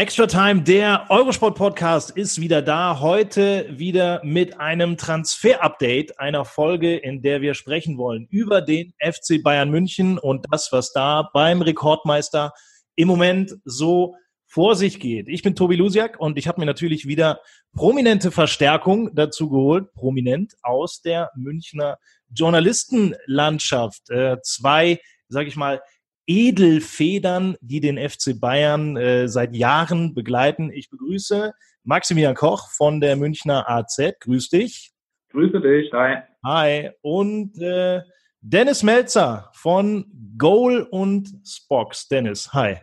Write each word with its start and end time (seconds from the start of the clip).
Extra 0.00 0.26
Time, 0.26 0.62
der 0.62 1.04
Eurosport 1.10 1.58
Podcast 1.58 2.10
ist 2.12 2.40
wieder 2.40 2.62
da. 2.62 3.00
Heute 3.00 3.66
wieder 3.70 4.22
mit 4.24 4.58
einem 4.58 4.96
Transfer-Update, 4.96 6.18
einer 6.18 6.46
Folge, 6.46 6.96
in 6.96 7.20
der 7.20 7.42
wir 7.42 7.52
sprechen 7.52 7.98
wollen 7.98 8.26
über 8.30 8.62
den 8.62 8.94
FC 8.98 9.42
Bayern 9.42 9.68
München 9.68 10.16
und 10.16 10.46
das, 10.50 10.72
was 10.72 10.94
da 10.94 11.28
beim 11.34 11.60
Rekordmeister 11.60 12.54
im 12.96 13.08
Moment 13.08 13.58
so 13.66 14.14
vor 14.46 14.74
sich 14.74 15.00
geht. 15.00 15.28
Ich 15.28 15.42
bin 15.42 15.54
Tobi 15.54 15.76
Lusiak 15.76 16.18
und 16.18 16.38
ich 16.38 16.48
habe 16.48 16.60
mir 16.60 16.66
natürlich 16.66 17.06
wieder 17.06 17.42
prominente 17.74 18.30
Verstärkung 18.30 19.14
dazu 19.14 19.50
geholt, 19.50 19.92
prominent 19.92 20.54
aus 20.62 21.02
der 21.02 21.30
Münchner 21.36 21.98
Journalistenlandschaft. 22.30 24.08
Äh, 24.08 24.38
zwei, 24.42 24.98
sage 25.28 25.48
ich 25.48 25.56
mal, 25.56 25.82
Edelfedern, 26.30 27.56
die 27.60 27.80
den 27.80 27.98
FC 27.98 28.38
Bayern 28.38 28.96
äh, 28.96 29.26
seit 29.26 29.52
Jahren 29.56 30.14
begleiten. 30.14 30.70
Ich 30.72 30.88
begrüße 30.88 31.52
Maximilian 31.82 32.36
Koch 32.36 32.70
von 32.70 33.00
der 33.00 33.16
Münchner 33.16 33.68
AZ. 33.68 33.98
Grüß 34.20 34.48
dich. 34.48 34.92
Grüße 35.32 35.60
dich. 35.60 35.92
Hi. 35.92 36.18
Hi. 36.44 36.90
Und 37.02 37.60
äh, 37.60 38.02
Dennis 38.40 38.84
Melzer 38.84 39.50
von 39.54 40.04
Goal 40.38 40.86
und 40.88 41.28
Spox. 41.44 42.06
Dennis, 42.06 42.52
hi. 42.52 42.76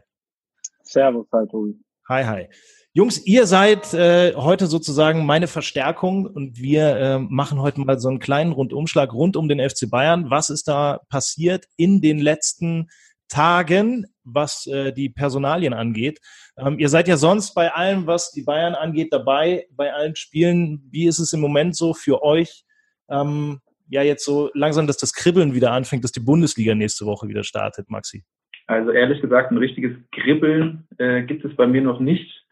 Servus, 0.84 1.25
hi 1.34 1.48
Tobi. 1.50 1.80
Hi, 2.09 2.25
hi. 2.25 2.50
Jungs, 2.92 3.25
ihr 3.25 3.45
seid 3.45 3.94
äh, 3.94 4.34
heute 4.36 4.68
sozusagen 4.68 5.25
meine 5.25 5.48
Verstärkung 5.48 6.25
und 6.25 6.58
wir 6.58 6.98
äh, 6.98 7.20
machen 7.20 7.62
heute 7.62 7.80
mal 7.80 7.98
so 7.98 8.09
einen 8.09 8.20
kleinen 8.20 8.52
Rundumschlag 8.52 9.14
rund 9.14 9.38
um 9.38 9.48
den 9.48 9.59
FC 9.59 9.90
Bayern. 9.90 10.30
Was 10.31 10.50
ist 10.50 10.68
da 10.68 11.00
passiert 11.08 11.66
in 11.78 12.02
den 12.02 12.20
letzten 12.20 12.90
Tagen, 13.28 14.06
was 14.23 14.67
äh, 14.67 14.92
die 14.92 15.09
Personalien 15.09 15.73
angeht. 15.73 16.20
Ähm, 16.58 16.80
ihr 16.80 16.89
seid 16.89 17.08
ja 17.08 17.17
sonst 17.17 17.53
bei 17.53 17.72
allem, 17.72 18.08
was 18.08 18.31
die 18.31 18.44
Bayern 18.44 18.75
angeht, 18.75 19.11
dabei, 19.11 19.67
bei 19.72 19.94
allen 19.94 20.16
Spielen. 20.16 20.88
Wie 20.92 21.08
ist 21.08 21.19
es 21.19 21.34
im 21.34 21.39
Moment 21.39 21.75
so 21.75 21.94
für 21.94 22.23
euch? 22.23 22.64
Ähm, 23.09 23.59
ja, 23.89 24.02
jetzt 24.02 24.25
so 24.25 24.50
langsam, 24.53 24.88
dass 24.88 24.97
das 24.97 25.14
Kribbeln 25.14 25.53
wieder 25.53 25.72
anfängt, 25.72 26.03
dass 26.03 26.11
die 26.11 26.19
Bundesliga 26.19 26.75
nächste 26.75 27.06
Woche 27.06 27.28
wieder 27.28 27.44
startet, 27.44 27.89
Maxi. 27.89 28.23
Also 28.67 28.92
ehrlich 28.92 29.22
gesagt, 29.22 29.52
ein 29.52 29.58
richtiges 29.58 29.95
Kribbeln 30.12 30.88
äh, 30.97 31.23
gibt 31.23 31.45
es 31.45 31.56
bei 31.56 31.67
mir 31.67 31.81
noch 31.81 32.02
nicht, 32.02 32.45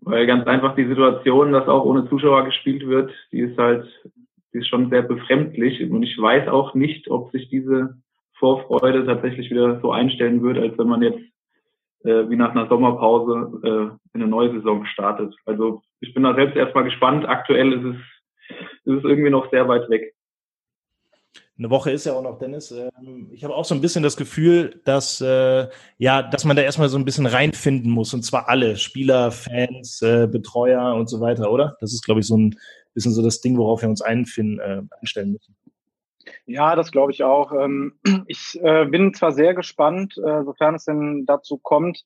weil 0.00 0.26
ganz 0.26 0.46
einfach 0.46 0.74
die 0.74 0.86
Situation, 0.86 1.52
dass 1.52 1.68
auch 1.68 1.84
ohne 1.84 2.08
Zuschauer 2.08 2.46
gespielt 2.46 2.86
wird, 2.86 3.12
die 3.32 3.40
ist 3.40 3.58
halt, 3.58 3.86
die 4.54 4.58
ist 4.58 4.68
schon 4.68 4.88
sehr 4.88 5.02
befremdlich 5.02 5.82
und 5.90 6.02
ich 6.02 6.16
weiß 6.18 6.48
auch 6.48 6.74
nicht, 6.74 7.08
ob 7.08 7.30
sich 7.32 7.50
diese 7.50 7.98
Vorfreude 8.42 9.06
tatsächlich 9.06 9.48
wieder 9.50 9.80
so 9.80 9.92
einstellen 9.92 10.42
wird, 10.42 10.58
als 10.58 10.76
wenn 10.76 10.88
man 10.88 11.00
jetzt 11.00 11.20
äh, 12.02 12.28
wie 12.28 12.34
nach 12.34 12.50
einer 12.50 12.66
Sommerpause 12.66 13.60
äh, 13.62 13.68
in 14.14 14.22
eine 14.22 14.26
neue 14.26 14.52
Saison 14.52 14.84
startet. 14.86 15.32
Also 15.46 15.82
ich 16.00 16.12
bin 16.12 16.24
da 16.24 16.34
selbst 16.34 16.56
erstmal 16.56 16.82
gespannt. 16.82 17.24
Aktuell 17.24 17.72
ist 17.72 17.84
es, 17.84 18.56
ist 18.84 18.98
es 18.98 19.04
irgendwie 19.04 19.30
noch 19.30 19.48
sehr 19.52 19.68
weit 19.68 19.88
weg. 19.88 20.12
Eine 21.56 21.70
Woche 21.70 21.92
ist 21.92 22.04
ja 22.04 22.14
auch 22.14 22.22
noch, 22.22 22.40
Dennis. 22.40 22.72
Ähm, 22.72 23.28
ich 23.30 23.44
habe 23.44 23.54
auch 23.54 23.64
so 23.64 23.76
ein 23.76 23.80
bisschen 23.80 24.02
das 24.02 24.16
Gefühl, 24.16 24.80
dass 24.84 25.20
äh, 25.20 25.68
ja, 25.98 26.22
dass 26.22 26.44
man 26.44 26.56
da 26.56 26.62
erstmal 26.62 26.88
so 26.88 26.98
ein 26.98 27.04
bisschen 27.04 27.26
reinfinden 27.26 27.92
muss 27.92 28.12
und 28.12 28.24
zwar 28.24 28.48
alle 28.48 28.76
Spieler, 28.76 29.30
Fans, 29.30 30.02
äh, 30.02 30.26
Betreuer 30.26 30.96
und 30.96 31.08
so 31.08 31.20
weiter, 31.20 31.52
oder? 31.52 31.76
Das 31.80 31.92
ist, 31.92 32.02
glaube 32.02 32.18
ich, 32.18 32.26
so 32.26 32.36
ein 32.36 32.56
bisschen 32.94 33.12
so 33.12 33.22
das 33.22 33.40
Ding, 33.40 33.56
worauf 33.56 33.82
wir 33.82 33.88
uns 33.88 34.00
äh, 34.00 34.10
einstellen 34.10 35.32
müssen. 35.32 35.54
Ja, 36.46 36.76
das 36.76 36.92
glaube 36.92 37.12
ich 37.12 37.22
auch. 37.22 37.52
Ähm, 37.52 37.94
ich 38.26 38.58
äh, 38.62 38.86
bin 38.86 39.14
zwar 39.14 39.32
sehr 39.32 39.54
gespannt, 39.54 40.16
äh, 40.18 40.44
sofern 40.44 40.74
es 40.74 40.84
denn 40.84 41.24
dazu 41.26 41.58
kommt, 41.58 42.04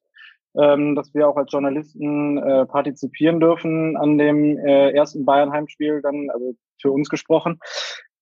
ähm, 0.56 0.94
dass 0.94 1.12
wir 1.14 1.28
auch 1.28 1.36
als 1.36 1.52
Journalisten 1.52 2.38
äh, 2.38 2.66
partizipieren 2.66 3.40
dürfen 3.40 3.96
an 3.96 4.18
dem 4.18 4.58
ersten 4.58 5.24
Bayern-Heimspiel, 5.24 6.00
dann 6.02 6.30
also 6.30 6.54
für 6.80 6.90
uns 6.90 7.08
gesprochen. 7.08 7.60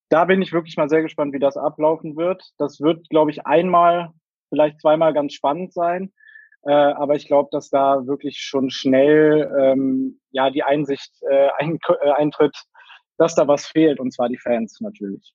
Da 0.09 0.25
bin 0.25 0.41
ich 0.41 0.53
wirklich 0.53 0.77
mal 0.77 0.89
sehr 0.89 1.01
gespannt, 1.01 1.33
wie 1.33 1.39
das 1.39 1.57
ablaufen 1.57 2.15
wird. 2.15 2.43
Das 2.57 2.79
wird, 2.79 3.09
glaube 3.09 3.31
ich, 3.31 3.45
einmal, 3.45 4.11
vielleicht 4.49 4.79
zweimal 4.79 5.13
ganz 5.13 5.33
spannend 5.33 5.73
sein. 5.73 6.13
aber 6.61 7.15
ich 7.15 7.27
glaube, 7.27 7.49
dass 7.51 7.69
da 7.69 8.05
wirklich 8.05 8.39
schon 8.39 8.69
schnell 8.69 9.51
ähm, 9.59 10.19
ja 10.31 10.51
die 10.51 10.63
Einsicht 10.63 11.11
eintritt, 11.57 12.55
dass 13.17 13.35
da 13.35 13.47
was 13.47 13.65
fehlt, 13.65 13.99
und 13.99 14.13
zwar 14.13 14.29
die 14.29 14.37
Fans 14.37 14.79
natürlich. 14.79 15.33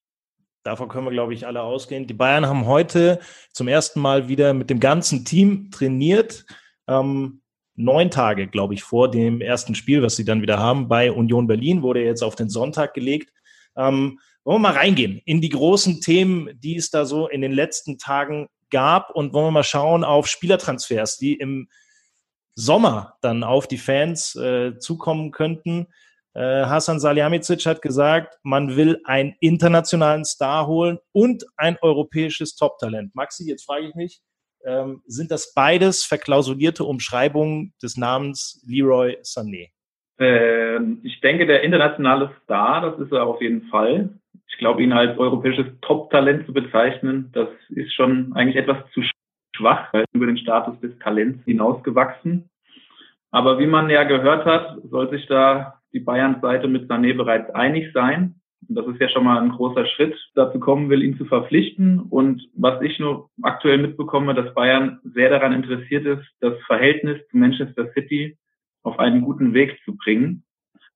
Davon 0.62 0.88
können 0.88 1.06
wir, 1.06 1.12
glaube 1.12 1.34
ich, 1.34 1.47
alle 1.47 1.62
ausgehen. 1.62 2.06
Die 2.06 2.15
Bayern 2.15 2.47
haben 2.47 2.66
heute 2.66 3.21
zum 3.53 3.69
ersten 3.69 4.00
Mal 4.00 4.28
wieder 4.28 4.53
mit 4.53 4.69
dem 4.69 4.81
ganzen 4.81 5.25
Team 5.25 5.71
trainiert. 5.71 6.44
Ähm, 6.87 7.41
neun 7.76 8.10
Tage, 8.10 8.47
glaube 8.47 8.75
ich, 8.75 8.82
vor 8.82 9.10
dem 9.10 9.41
ersten 9.41 9.75
Spiel, 9.75 10.03
was 10.03 10.16
sie 10.16 10.25
dann 10.25 10.43
wieder 10.43 10.59
haben 10.59 10.88
bei 10.88 11.10
Union 11.10 11.47
Berlin, 11.47 11.82
wurde 11.82 12.04
jetzt 12.04 12.22
auf 12.22 12.37
den 12.37 12.50
Sonntag 12.50 12.93
gelegt. 12.94 13.32
Ähm, 13.76 14.19
wollen 14.44 14.62
wir 14.62 14.70
mal 14.70 14.76
reingehen 14.76 15.20
in 15.25 15.41
die 15.41 15.49
großen 15.49 16.00
Themen, 16.00 16.50
die 16.59 16.76
es 16.76 16.91
da 16.91 17.04
so 17.04 17.28
in 17.28 17.41
den 17.41 17.53
letzten 17.53 17.99
Tagen 17.99 18.49
gab 18.70 19.10
und 19.10 19.32
wollen 19.32 19.47
wir 19.47 19.50
mal 19.50 19.65
schauen 19.65 20.04
auf 20.04 20.26
Spielertransfers, 20.26 21.16
die 21.16 21.34
im 21.34 21.69
Sommer 22.54 23.15
dann 23.22 23.44
auf 23.44 23.66
die 23.66 23.78
Fans 23.78 24.34
äh, 24.37 24.78
zukommen 24.78 25.31
könnten. 25.31 25.87
Äh, 26.34 26.64
Hasan 26.66 27.00
Salihamidzic 27.00 27.66
hat 27.66 27.82
gesagt, 27.82 28.38
man 28.44 28.76
will 28.76 29.00
einen 29.04 29.34
internationalen 29.41 30.24
Star 30.24 30.66
holen 30.66 30.98
und 31.12 31.44
ein 31.56 31.76
europäisches 31.82 32.54
Top-Talent. 32.54 33.14
Maxi, 33.14 33.48
jetzt 33.48 33.64
frage 33.64 33.88
ich 33.88 33.94
mich, 33.94 34.20
ähm, 34.64 35.02
sind 35.06 35.30
das 35.30 35.54
beides 35.54 36.04
verklausulierte 36.04 36.84
Umschreibungen 36.84 37.72
des 37.82 37.96
Namens 37.96 38.62
Leroy 38.66 39.16
Sané? 39.22 39.70
Ähm, 40.19 41.00
ich 41.02 41.20
denke, 41.20 41.46
der 41.46 41.62
internationale 41.62 42.30
Star, 42.44 42.82
das 42.82 43.00
ist 43.00 43.12
er 43.12 43.26
auf 43.26 43.40
jeden 43.40 43.69
Fall. 43.69 44.10
Ich 44.48 44.58
glaube, 44.58 44.82
ihn 44.82 44.92
als 44.92 45.19
europäisches 45.19 45.66
Top-Talent 45.80 46.46
zu 46.46 46.52
bezeichnen, 46.52 47.30
das 47.32 47.48
ist 47.70 47.94
schon 47.94 48.32
eigentlich 48.34 48.56
etwas 48.56 48.78
zu 48.92 49.02
schwach, 49.56 49.92
weil 49.92 50.04
über 50.12 50.26
den 50.26 50.38
Status 50.38 50.78
des 50.80 50.96
Talents 50.98 51.42
hinausgewachsen. 51.44 52.50
Aber 53.30 53.58
wie 53.58 53.66
man 53.66 53.88
ja 53.90 54.04
gehört 54.04 54.44
hat, 54.44 54.78
soll 54.90 55.10
sich 55.10 55.26
da 55.26 55.79
die 55.92 56.00
Bayern-Seite 56.00 56.68
mit 56.68 56.90
Sané 56.90 57.14
bereits 57.14 57.50
einig 57.50 57.92
sein. 57.92 58.40
Und 58.68 58.74
das 58.76 58.86
ist 58.86 59.00
ja 59.00 59.08
schon 59.08 59.24
mal 59.24 59.40
ein 59.40 59.50
großer 59.50 59.86
Schritt. 59.86 60.14
Dazu 60.34 60.60
kommen 60.60 60.90
will, 60.90 61.02
ihn 61.02 61.16
zu 61.16 61.24
verpflichten. 61.24 62.00
Und 62.00 62.48
was 62.54 62.80
ich 62.82 62.98
nur 62.98 63.30
aktuell 63.42 63.78
mitbekomme, 63.78 64.34
dass 64.34 64.54
Bayern 64.54 65.00
sehr 65.02 65.30
daran 65.30 65.52
interessiert 65.52 66.06
ist, 66.06 66.26
das 66.40 66.54
Verhältnis 66.66 67.18
zu 67.30 67.36
Manchester 67.36 67.90
City 67.94 68.38
auf 68.82 68.98
einen 68.98 69.22
guten 69.22 69.54
Weg 69.54 69.78
zu 69.84 69.96
bringen. 69.96 70.44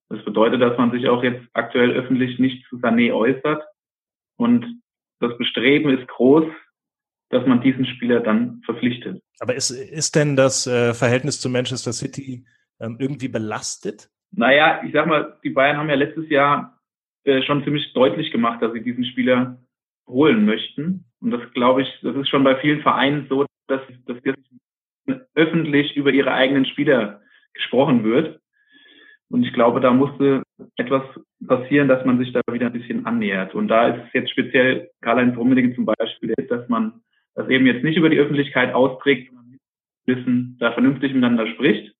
Das 0.08 0.24
bedeutet, 0.24 0.60
dass 0.60 0.76
man 0.78 0.90
sich 0.92 1.08
auch 1.08 1.22
jetzt 1.22 1.44
aktuell 1.54 1.92
öffentlich 1.92 2.38
nicht 2.38 2.66
zu 2.68 2.76
Sané 2.76 3.12
äußert. 3.12 3.62
Und 4.36 4.66
das 5.20 5.36
Bestreben 5.38 5.96
ist 5.96 6.06
groß, 6.08 6.44
dass 7.30 7.46
man 7.46 7.60
diesen 7.60 7.86
Spieler 7.86 8.20
dann 8.20 8.62
verpflichtet. 8.64 9.22
Aber 9.40 9.54
ist, 9.54 9.70
ist 9.70 10.14
denn 10.14 10.36
das 10.36 10.66
äh, 10.66 10.94
Verhältnis 10.94 11.40
zu 11.40 11.48
Manchester 11.48 11.92
City 11.92 12.44
ähm, 12.80 12.96
irgendwie 13.00 13.28
belastet? 13.28 14.10
Naja, 14.36 14.82
ich 14.84 14.92
sag 14.92 15.06
mal, 15.06 15.38
die 15.44 15.50
Bayern 15.50 15.76
haben 15.76 15.88
ja 15.88 15.94
letztes 15.94 16.28
Jahr 16.28 16.78
äh, 17.24 17.42
schon 17.42 17.64
ziemlich 17.64 17.92
deutlich 17.92 18.32
gemacht, 18.32 18.60
dass 18.62 18.72
sie 18.72 18.82
diesen 18.82 19.04
Spieler 19.04 19.58
holen 20.06 20.44
möchten. 20.44 21.04
Und 21.20 21.30
das 21.30 21.40
glaube 21.52 21.82
ich, 21.82 21.88
das 22.02 22.16
ist 22.16 22.28
schon 22.28 22.44
bei 22.44 22.56
vielen 22.56 22.82
Vereinen 22.82 23.26
so, 23.28 23.46
dass, 23.66 23.80
dass 24.06 24.18
jetzt 24.24 24.42
öffentlich 25.34 25.96
über 25.96 26.10
ihre 26.10 26.32
eigenen 26.32 26.66
Spieler 26.66 27.20
gesprochen 27.54 28.04
wird. 28.04 28.40
Und 29.30 29.44
ich 29.44 29.52
glaube, 29.52 29.80
da 29.80 29.90
musste 29.90 30.42
etwas 30.76 31.02
passieren, 31.46 31.88
dass 31.88 32.04
man 32.04 32.18
sich 32.18 32.32
da 32.32 32.40
wieder 32.50 32.66
ein 32.66 32.72
bisschen 32.72 33.06
annähert. 33.06 33.54
Und 33.54 33.68
da 33.68 33.88
ist 33.88 34.06
es 34.06 34.12
jetzt 34.12 34.30
speziell 34.30 34.90
Karl-Heinz 35.00 35.36
Rummenigge 35.36 35.74
zum 35.74 35.86
Beispiel, 35.86 36.34
dass 36.48 36.68
man 36.68 37.00
das 37.34 37.48
eben 37.48 37.66
jetzt 37.66 37.82
nicht 37.82 37.96
über 37.96 38.10
die 38.10 38.18
Öffentlichkeit 38.18 38.74
austrägt, 38.74 39.28
sondern 39.28 39.58
wissen, 40.06 40.56
da 40.60 40.72
vernünftig 40.72 41.12
miteinander 41.14 41.46
spricht. 41.48 41.94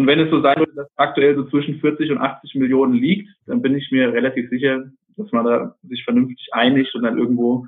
Und 0.00 0.06
wenn 0.06 0.18
es 0.18 0.30
so 0.30 0.40
sein 0.40 0.56
würde, 0.56 0.72
dass 0.74 0.88
aktuell 0.96 1.36
so 1.36 1.44
zwischen 1.50 1.78
40 1.78 2.10
und 2.12 2.18
80 2.18 2.54
Millionen 2.54 2.94
liegt, 2.94 3.28
dann 3.44 3.60
bin 3.60 3.76
ich 3.76 3.90
mir 3.90 4.10
relativ 4.10 4.48
sicher, 4.48 4.82
dass 5.18 5.30
man 5.30 5.44
da 5.44 5.76
sich 5.82 6.02
vernünftig 6.04 6.48
einigt 6.52 6.94
und 6.94 7.02
dann 7.02 7.18
irgendwo 7.18 7.66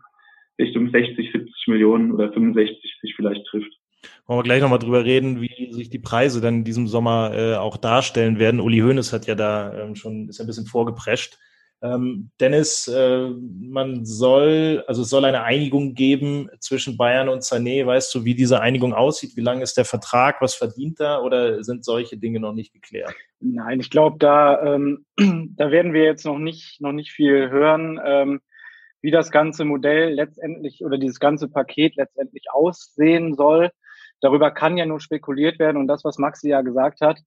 Richtung 0.59 0.91
60, 0.91 1.31
70 1.31 1.69
Millionen 1.69 2.11
oder 2.11 2.33
65 2.33 2.99
sich 3.03 3.15
vielleicht 3.15 3.45
trifft. 3.49 3.71
Wollen 4.27 4.39
wir 4.39 4.45
gleich 4.45 4.63
nochmal 4.63 4.79
drüber 4.79 5.05
reden, 5.05 5.43
wie 5.43 5.75
sich 5.75 5.91
die 5.91 5.99
Preise 5.99 6.41
dann 6.41 6.55
in 6.55 6.65
diesem 6.65 6.87
Sommer 6.87 7.33
äh, 7.35 7.57
auch 7.57 7.77
darstellen 7.77 8.39
werden. 8.39 8.61
Uli 8.61 8.79
Hoeneß 8.79 9.13
hat 9.13 9.27
ja 9.27 9.35
da 9.35 9.79
ähm, 9.79 9.95
schon, 9.95 10.31
ist 10.31 10.41
ein 10.41 10.47
bisschen 10.47 10.65
vorgeprescht. 10.65 11.37
Ähm, 11.83 12.31
Dennis, 12.41 12.87
äh, 12.87 13.29
man 13.29 14.05
soll, 14.05 14.85
also 14.87 15.03
es 15.03 15.11
soll 15.11 15.25
eine 15.25 15.43
Einigung 15.43 15.95
geben 15.95 16.49
zwischen 16.61 16.97
Bayern 16.97 17.29
und 17.29 17.43
Sané. 17.43 17.85
Weißt 17.85 18.15
du, 18.15 18.25
wie 18.25 18.37
diese 18.37 18.61
Einigung 18.61 18.95
aussieht? 18.95 19.37
Wie 19.37 19.41
lang 19.41 19.61
ist 19.63 19.77
der 19.77 19.85
Vertrag? 19.85 20.41
Was 20.41 20.55
verdient 20.55 21.01
er? 21.01 21.25
Oder 21.25 21.65
sind 21.65 21.85
solche 21.85 22.17
Dinge 22.17 22.39
noch 22.39 22.53
nicht 22.53 22.73
geklärt? 22.73 23.13
Nein, 23.41 23.81
ich 23.81 23.91
glaube, 23.91 24.17
da, 24.21 24.75
ähm, 24.75 25.07
da 25.57 25.73
werden 25.73 25.93
wir 25.93 26.05
jetzt 26.05 26.25
noch 26.25 26.39
nicht, 26.39 26.81
noch 26.81 26.93
nicht 26.93 27.11
viel 27.11 27.51
hören, 27.51 28.01
ähm, 28.05 28.41
wie 29.01 29.11
das 29.11 29.33
ganze 29.33 29.65
Modell 29.65 30.15
letztendlich 30.15 30.85
oder 30.85 30.99
dieses 30.99 31.19
ganze 31.19 31.49
Paket 31.49 31.97
letztendlich 31.97 32.45
aussehen 32.53 33.35
soll. 33.35 33.71
Darüber 34.21 34.53
kann 34.53 34.77
ja 34.77 34.87
nur 34.87 35.01
spekuliert 35.01 35.59
werden. 35.59 35.79
Und 35.79 35.89
das, 35.89 36.05
was 36.05 36.19
Maxi 36.19 36.51
ja 36.51 36.63
gesagt 36.63 37.01
hat, 37.01 37.19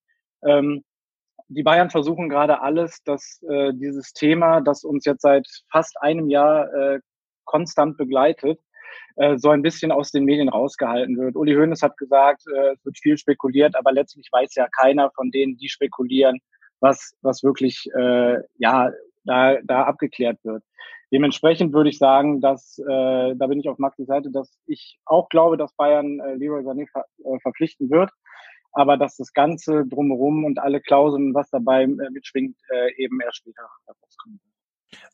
ähm, 0.46 0.86
die 1.48 1.64
Bayern 1.64 1.90
versuchen 1.90 2.30
gerade 2.30 2.62
alles, 2.62 3.04
dass 3.04 3.42
äh, 3.50 3.72
dieses 3.74 4.14
Thema, 4.14 4.62
das 4.62 4.84
uns 4.84 5.06
jetzt 5.06 5.22
seit 5.22 5.48
fast 5.72 5.96
einem 6.02 6.30
Jahr 6.30 6.74
äh, 6.74 7.00
konstant 7.46 7.98
begleitet, 7.98 8.60
äh, 9.18 9.38
so 9.38 9.50
ein 9.50 9.62
bisschen 9.62 9.92
aus 9.92 10.12
den 10.12 10.26
Medien 10.26 10.50
rausgehalten 10.50 11.18
wird. 11.18 11.36
Uli 11.36 11.54
Hoeneß 11.54 11.82
hat 11.82 11.98
gesagt, 11.98 12.44
äh, 12.54 12.74
es 12.74 12.86
wird 12.86 12.98
viel 12.98 13.18
spekuliert, 13.18 13.76
aber 13.76 13.92
letztlich 13.92 14.28
weiß 14.32 14.56
ja 14.56 14.68
keiner 14.76 15.12
von 15.12 15.32
denen, 15.32 15.58
die 15.58 15.70
spekulieren, 15.70 16.40
was, 16.80 17.16
was 17.22 17.44
wirklich 17.44 17.88
äh, 17.96 18.40
ja 18.58 18.92
da, 19.24 19.58
da 19.64 19.84
abgeklärt 19.84 20.40
wird. 20.44 20.64
Dementsprechend 21.12 21.74
würde 21.74 21.90
ich 21.90 22.00
sagen, 22.00 22.42
dass 22.42 22.80
äh, 22.80 23.36
da 23.36 23.48
bin 23.48 23.60
ich 23.60 23.70
auf 23.70 23.78
Maxis 23.78 24.08
Seite, 24.08 24.32
dass 24.32 24.58
ich 24.66 25.00
auch 25.06 25.30
glaube, 25.30 25.56
dass 25.56 25.74
Bayern 25.76 26.20
äh, 26.20 26.34
Leroy 26.36 26.64
Sané 26.64 26.90
ver, 26.92 27.06
äh, 27.24 27.40
verpflichten 27.40 27.90
wird 27.90 28.10
aber 28.76 28.98
dass 28.98 29.16
das 29.16 29.34
Ganze 29.34 29.86
drumherum 29.88 30.44
und 30.44 30.60
alle 30.60 30.82
Klauseln, 30.82 31.34
was 31.34 31.50
dabei 31.50 31.84
äh, 31.84 32.10
mitschwingt, 32.12 32.58
äh, 32.70 33.04
eben 33.04 33.20
erst 33.22 33.38
später 33.38 33.64
herauskommen. 33.88 34.40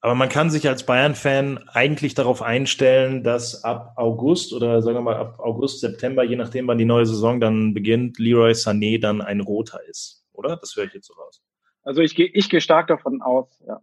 Aber 0.02 0.16
man 0.16 0.30
kann 0.30 0.50
sich 0.50 0.68
als 0.68 0.86
Bayern-Fan 0.86 1.70
eigentlich 1.72 2.14
darauf 2.14 2.42
einstellen, 2.42 3.24
dass 3.24 3.64
ab 3.64 3.94
August 3.96 4.54
oder 4.54 4.82
sagen 4.82 4.98
wir 4.98 5.02
mal 5.02 5.16
ab 5.16 5.40
August, 5.40 5.80
September, 5.80 6.24
je 6.24 6.36
nachdem, 6.36 6.68
wann 6.68 6.78
die 6.78 6.86
neue 6.86 7.06
Saison 7.06 7.40
dann 7.40 7.74
beginnt, 7.74 8.20
Leroy 8.20 8.52
Sané 8.52 9.00
dann 9.00 9.22
ein 9.22 9.42
Roter 9.42 9.80
ist, 9.88 10.26
oder? 10.34 10.58
Das 10.58 10.76
höre 10.76 10.86
ich 10.86 10.94
jetzt 10.94 11.08
so 11.08 11.14
raus. 11.14 11.42
Also 11.84 12.02
ich 12.02 12.16
gehe 12.16 12.28
ich 12.28 12.50
gehe 12.50 12.62
stark 12.62 12.88
davon 12.88 13.22
aus, 13.22 13.48
ja. 13.68 13.80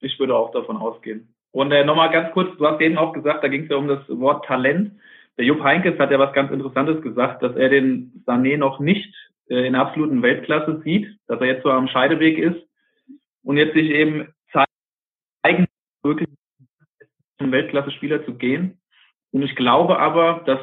Ich 0.00 0.18
würde 0.18 0.34
auch 0.34 0.50
davon 0.50 0.78
ausgehen. 0.78 1.34
Und 1.52 1.72
äh, 1.72 1.84
nochmal 1.84 2.10
ganz 2.10 2.32
kurz, 2.32 2.56
du 2.56 2.66
hast 2.66 2.80
eben 2.80 2.96
auch 2.96 3.12
gesagt, 3.12 3.44
da 3.44 3.48
ging 3.48 3.64
es 3.64 3.70
ja 3.70 3.76
um 3.76 3.88
das 3.88 4.00
Wort 4.08 4.46
Talent. 4.46 4.92
Der 5.40 5.46
Jupp 5.46 5.62
Heinkes 5.62 5.98
hat 5.98 6.10
ja 6.10 6.18
was 6.18 6.34
ganz 6.34 6.52
Interessantes 6.52 7.00
gesagt, 7.00 7.42
dass 7.42 7.56
er 7.56 7.70
den 7.70 8.22
Sané 8.26 8.58
noch 8.58 8.78
nicht 8.78 9.10
äh, 9.48 9.66
in 9.66 9.74
absoluten 9.74 10.20
Weltklasse 10.20 10.82
sieht, 10.84 11.16
dass 11.28 11.40
er 11.40 11.46
jetzt 11.46 11.62
so 11.62 11.70
am 11.70 11.88
Scheideweg 11.88 12.36
ist 12.36 12.60
und 13.42 13.56
jetzt 13.56 13.72
sich 13.72 13.88
eben 13.88 14.34
zeigen, 14.52 15.66
wirklich 16.02 16.28
zum 17.38 17.52
Weltklasse-Spieler 17.52 18.26
zu 18.26 18.34
gehen. 18.34 18.82
Und 19.30 19.42
ich 19.42 19.56
glaube 19.56 19.98
aber, 19.98 20.42
dass 20.44 20.60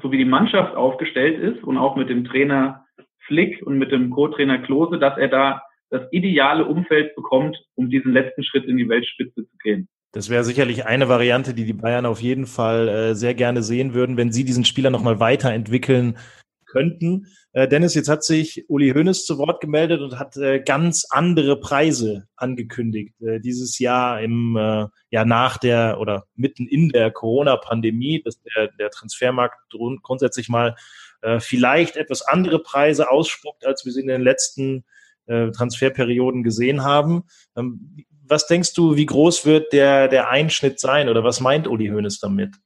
so 0.00 0.12
wie 0.12 0.18
die 0.18 0.24
Mannschaft 0.24 0.76
aufgestellt 0.76 1.42
ist 1.42 1.64
und 1.64 1.76
auch 1.76 1.96
mit 1.96 2.08
dem 2.08 2.24
Trainer 2.24 2.86
Flick 3.26 3.66
und 3.66 3.78
mit 3.78 3.90
dem 3.90 4.10
Co-Trainer 4.10 4.58
Klose, 4.58 5.00
dass 5.00 5.18
er 5.18 5.26
da 5.26 5.62
das 5.90 6.06
ideale 6.12 6.66
Umfeld 6.66 7.16
bekommt, 7.16 7.60
um 7.74 7.90
diesen 7.90 8.12
letzten 8.12 8.44
Schritt 8.44 8.66
in 8.66 8.76
die 8.76 8.88
Weltspitze 8.88 9.44
zu 9.44 9.56
gehen. 9.58 9.88
Das 10.16 10.30
wäre 10.30 10.44
sicherlich 10.44 10.86
eine 10.86 11.10
Variante, 11.10 11.52
die 11.52 11.66
die 11.66 11.74
Bayern 11.74 12.06
auf 12.06 12.22
jeden 12.22 12.46
Fall 12.46 12.88
äh, 12.88 13.14
sehr 13.14 13.34
gerne 13.34 13.62
sehen 13.62 13.92
würden, 13.92 14.16
wenn 14.16 14.32
sie 14.32 14.44
diesen 14.44 14.64
Spieler 14.64 14.88
nochmal 14.88 15.20
weiterentwickeln 15.20 16.16
könnten. 16.64 17.26
Äh, 17.52 17.68
Dennis, 17.68 17.94
jetzt 17.94 18.08
hat 18.08 18.24
sich 18.24 18.64
Uli 18.70 18.92
Hoeneß 18.94 19.26
zu 19.26 19.36
Wort 19.36 19.60
gemeldet 19.60 20.00
und 20.00 20.18
hat 20.18 20.38
äh, 20.38 20.60
ganz 20.60 21.04
andere 21.10 21.60
Preise 21.60 22.28
angekündigt. 22.34 23.20
Äh, 23.20 23.40
dieses 23.40 23.78
Jahr 23.78 24.22
im 24.22 24.56
äh, 24.56 24.86
ja 25.10 25.26
nach 25.26 25.58
der 25.58 26.00
oder 26.00 26.24
mitten 26.34 26.66
in 26.66 26.88
der 26.88 27.10
Corona-Pandemie, 27.10 28.22
dass 28.24 28.40
der, 28.40 28.68
der 28.68 28.88
Transfermarkt 28.88 29.70
grundsätzlich 30.02 30.48
mal 30.48 30.76
äh, 31.20 31.40
vielleicht 31.40 31.96
etwas 31.96 32.22
andere 32.22 32.60
Preise 32.60 33.10
ausspuckt, 33.10 33.66
als 33.66 33.84
wir 33.84 33.92
sie 33.92 34.00
in 34.00 34.06
den 34.06 34.22
letzten 34.22 34.86
äh, 35.26 35.50
Transferperioden 35.50 36.42
gesehen 36.42 36.84
haben. 36.84 37.24
Ähm, 37.54 38.06
was 38.28 38.46
denkst 38.46 38.74
du, 38.74 38.96
wie 38.96 39.06
groß 39.06 39.46
wird 39.46 39.72
der, 39.72 40.08
der 40.08 40.30
Einschnitt 40.30 40.80
sein 40.80 41.08
oder 41.08 41.24
was 41.24 41.40
meint 41.40 41.68
Uli 41.68 41.88
Hoeneß 41.88 42.20
damit? 42.20 42.56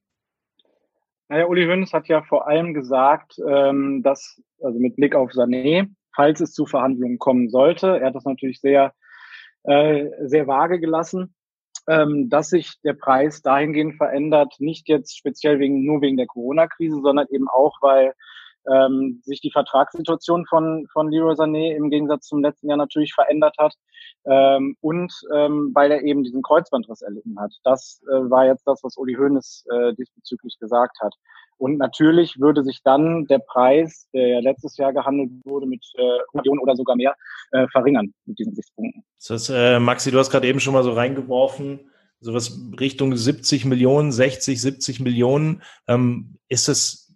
Naja, 1.28 1.46
Uli 1.46 1.66
Hoeneß 1.66 1.92
hat 1.92 2.08
ja 2.08 2.22
vor 2.22 2.48
allem 2.48 2.74
gesagt, 2.74 3.36
ähm, 3.48 4.02
dass, 4.02 4.40
also 4.60 4.78
mit 4.78 4.96
Blick 4.96 5.14
auf 5.14 5.30
Sané, 5.30 5.88
falls 6.14 6.40
es 6.40 6.52
zu 6.52 6.66
Verhandlungen 6.66 7.18
kommen 7.18 7.50
sollte, 7.50 7.98
er 8.00 8.06
hat 8.06 8.14
das 8.14 8.24
natürlich 8.24 8.60
sehr, 8.60 8.92
äh, 9.64 10.06
sehr 10.22 10.46
vage 10.46 10.80
gelassen, 10.80 11.34
ähm, 11.88 12.28
dass 12.28 12.50
sich 12.50 12.80
der 12.82 12.94
Preis 12.94 13.42
dahingehend 13.42 13.96
verändert, 13.96 14.54
nicht 14.58 14.88
jetzt 14.88 15.16
speziell 15.16 15.60
wegen, 15.60 15.84
nur 15.84 16.00
wegen 16.00 16.16
der 16.16 16.26
Corona-Krise, 16.26 17.00
sondern 17.00 17.26
eben 17.30 17.48
auch, 17.48 17.76
weil 17.80 18.14
ähm, 18.70 19.20
sich 19.24 19.40
die 19.40 19.50
Vertragssituation 19.50 20.46
von, 20.46 20.86
von 20.92 21.10
Leroy 21.10 21.34
Sané 21.34 21.74
im 21.74 21.90
Gegensatz 21.90 22.26
zum 22.26 22.42
letzten 22.42 22.68
Jahr 22.68 22.76
natürlich 22.76 23.14
verändert 23.14 23.56
hat 23.58 23.74
ähm, 24.24 24.76
und 24.80 25.12
ähm, 25.34 25.70
weil 25.74 25.90
er 25.90 26.02
eben 26.02 26.24
diesen 26.24 26.42
Kreuzbandriss 26.42 27.02
erlitten 27.02 27.38
hat. 27.38 27.52
Das 27.64 28.00
äh, 28.08 28.30
war 28.30 28.46
jetzt 28.46 28.66
das, 28.66 28.80
was 28.82 28.96
Uli 28.96 29.14
Hoeneß 29.14 29.64
äh, 29.70 29.94
diesbezüglich 29.94 30.58
gesagt 30.58 30.98
hat. 31.00 31.14
Und 31.60 31.76
natürlich 31.76 32.40
würde 32.40 32.64
sich 32.64 32.82
dann 32.82 33.26
der 33.26 33.38
Preis, 33.38 34.08
der 34.14 34.28
ja 34.28 34.40
letztes 34.40 34.78
Jahr 34.78 34.94
gehandelt 34.94 35.30
wurde, 35.44 35.66
mit 35.66 35.84
äh, 35.94 36.18
Millionen 36.32 36.58
oder 36.58 36.74
sogar 36.74 36.96
mehr, 36.96 37.14
äh, 37.52 37.66
verringern 37.68 38.14
mit 38.24 38.38
diesen 38.38 38.54
Sichtpunkten. 38.54 39.04
Das 39.18 39.30
heißt, 39.30 39.50
äh, 39.50 39.78
Maxi, 39.78 40.10
du 40.10 40.18
hast 40.18 40.30
gerade 40.30 40.48
eben 40.48 40.60
schon 40.60 40.72
mal 40.72 40.82
so 40.82 40.92
reingeworfen, 40.92 41.90
sowas 42.20 42.58
Richtung 42.80 43.14
70 43.14 43.66
Millionen, 43.66 44.10
60, 44.10 44.58
70 44.58 45.00
Millionen. 45.00 45.62
Ähm, 45.86 46.38
ist 46.48 46.70
es 46.70 47.09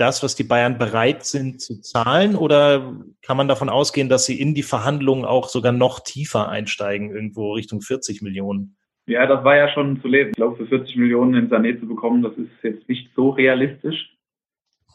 das, 0.00 0.22
was 0.22 0.34
die 0.34 0.44
Bayern 0.44 0.78
bereit 0.78 1.24
sind 1.24 1.60
zu 1.60 1.80
zahlen? 1.80 2.36
Oder 2.36 2.94
kann 3.22 3.36
man 3.36 3.48
davon 3.48 3.68
ausgehen, 3.68 4.08
dass 4.08 4.26
sie 4.26 4.40
in 4.40 4.54
die 4.54 4.62
Verhandlungen 4.62 5.24
auch 5.24 5.48
sogar 5.48 5.72
noch 5.72 6.00
tiefer 6.00 6.48
einsteigen, 6.48 7.10
irgendwo 7.10 7.52
Richtung 7.52 7.80
40 7.80 8.22
Millionen? 8.22 8.76
Ja, 9.06 9.26
das 9.26 9.44
war 9.44 9.56
ja 9.56 9.68
schon 9.72 10.00
zu 10.00 10.08
lesen. 10.08 10.30
Ich 10.30 10.36
glaube, 10.36 10.56
für 10.56 10.66
40 10.66 10.96
Millionen 10.96 11.34
in 11.34 11.50
Sané 11.50 11.78
zu 11.78 11.86
bekommen, 11.86 12.22
das 12.22 12.32
ist 12.36 12.50
jetzt 12.62 12.88
nicht 12.88 13.10
so 13.14 13.30
realistisch. 13.30 14.16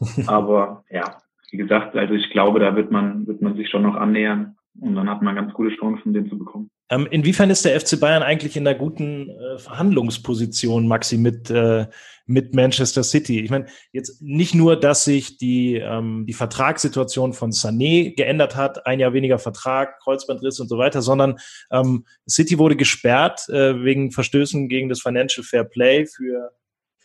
Aber 0.26 0.84
ja, 0.90 1.18
wie 1.50 1.56
gesagt, 1.56 1.96
also 1.96 2.14
ich 2.14 2.30
glaube, 2.30 2.58
da 2.60 2.74
wird 2.76 2.90
man, 2.90 3.26
wird 3.26 3.42
man 3.42 3.56
sich 3.56 3.68
schon 3.68 3.82
noch 3.82 3.94
annähern. 3.94 4.56
Und 4.80 4.94
dann 4.94 5.08
hat 5.08 5.22
man 5.22 5.34
ganz 5.34 5.52
gute 5.54 5.74
Chancen, 5.76 6.12
den 6.12 6.28
zu 6.28 6.38
bekommen. 6.38 6.70
Ähm, 6.88 7.08
inwiefern 7.10 7.50
ist 7.50 7.64
der 7.64 7.80
FC 7.80 7.98
Bayern 7.98 8.22
eigentlich 8.22 8.56
in 8.56 8.66
einer 8.66 8.78
guten 8.78 9.30
äh, 9.30 9.58
Verhandlungsposition, 9.58 10.86
Maxi, 10.86 11.16
mit, 11.18 11.50
äh, 11.50 11.86
mit 12.26 12.54
Manchester 12.54 13.02
City? 13.02 13.40
Ich 13.40 13.50
meine, 13.50 13.66
jetzt 13.92 14.22
nicht 14.22 14.54
nur, 14.54 14.78
dass 14.78 15.04
sich 15.04 15.36
die, 15.36 15.76
ähm, 15.76 16.26
die 16.28 16.32
Vertragssituation 16.32 17.32
von 17.32 17.50
Sané 17.50 18.14
geändert 18.14 18.54
hat, 18.54 18.86
ein 18.86 19.00
Jahr 19.00 19.14
weniger 19.14 19.38
Vertrag, 19.38 19.98
Kreuzbandriss 20.00 20.60
und 20.60 20.68
so 20.68 20.78
weiter, 20.78 21.02
sondern 21.02 21.38
ähm, 21.72 22.04
City 22.28 22.58
wurde 22.58 22.76
gesperrt 22.76 23.48
äh, 23.48 23.82
wegen 23.82 24.12
Verstößen 24.12 24.68
gegen 24.68 24.88
das 24.88 25.00
Financial 25.00 25.44
Fair 25.44 25.64
Play 25.64 26.06
für 26.06 26.52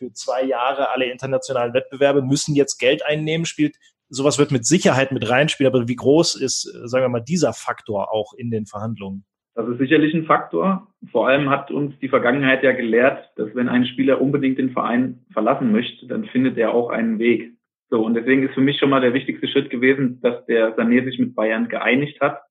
für 0.02 0.12
zwei 0.14 0.44
Jahre 0.44 0.90
alle 0.90 1.06
internationalen 1.06 1.76
Wettbewerbe, 1.76 2.24
müssen 2.24 2.56
jetzt 2.56 2.80
Geld 2.80 3.06
einnehmen, 3.06 3.46
spielt 3.46 3.76
sowas 4.12 4.38
wird 4.38 4.52
mit 4.52 4.66
Sicherheit 4.66 5.12
mit 5.12 5.28
reinspielen, 5.30 5.74
aber 5.74 5.88
wie 5.88 5.96
groß 5.96 6.36
ist, 6.36 6.64
sagen 6.64 7.06
wir 7.06 7.10
mal, 7.10 7.22
dieser 7.22 7.54
Faktor 7.54 8.14
auch 8.14 8.34
in 8.34 8.52
den 8.52 8.66
Verhandlungen? 8.66 9.26
Das 9.56 9.68
ist 9.68 9.80
sicherlich 9.80 10.14
ein 10.14 10.26
Faktor. 10.26 10.88
Vor 11.12 11.28
allem 11.28 11.50
hat 11.50 11.72
uns 11.72 11.98
die 12.00 12.10
Vergangenheit 12.10 12.64
ja 12.64 12.72
gelehrt, 12.72 13.32
dass 13.36 13.54
wenn 13.56 13.68
ein 13.68 13.86
Spieler 13.86 14.22
unbedingt 14.22 14.58
den 14.58 14.72
Verein 14.72 15.26
verlassen 15.34 15.72
möchte, 15.72 16.08
dann 16.08 16.26
findet 16.26 16.58
er 16.58 16.74
auch 16.74 16.90
einen 16.90 17.20
Weg. 17.20 17.54
So, 17.90 18.06
und 18.06 18.14
deswegen 18.14 18.44
ist 18.44 18.54
für 18.54 18.62
mich 18.62 18.80
schon 18.80 18.90
mal 18.90 19.02
der 19.02 19.14
wichtigste 19.14 19.48
Schritt 19.48 19.70
gewesen, 19.70 20.22
dass 20.22 20.46
der 20.46 20.78
Sané 20.78 21.04
sich 21.04 21.20
mit 21.20 21.36
Bayern 21.36 21.68
geeinigt 21.68 22.22
hat. 22.22 22.42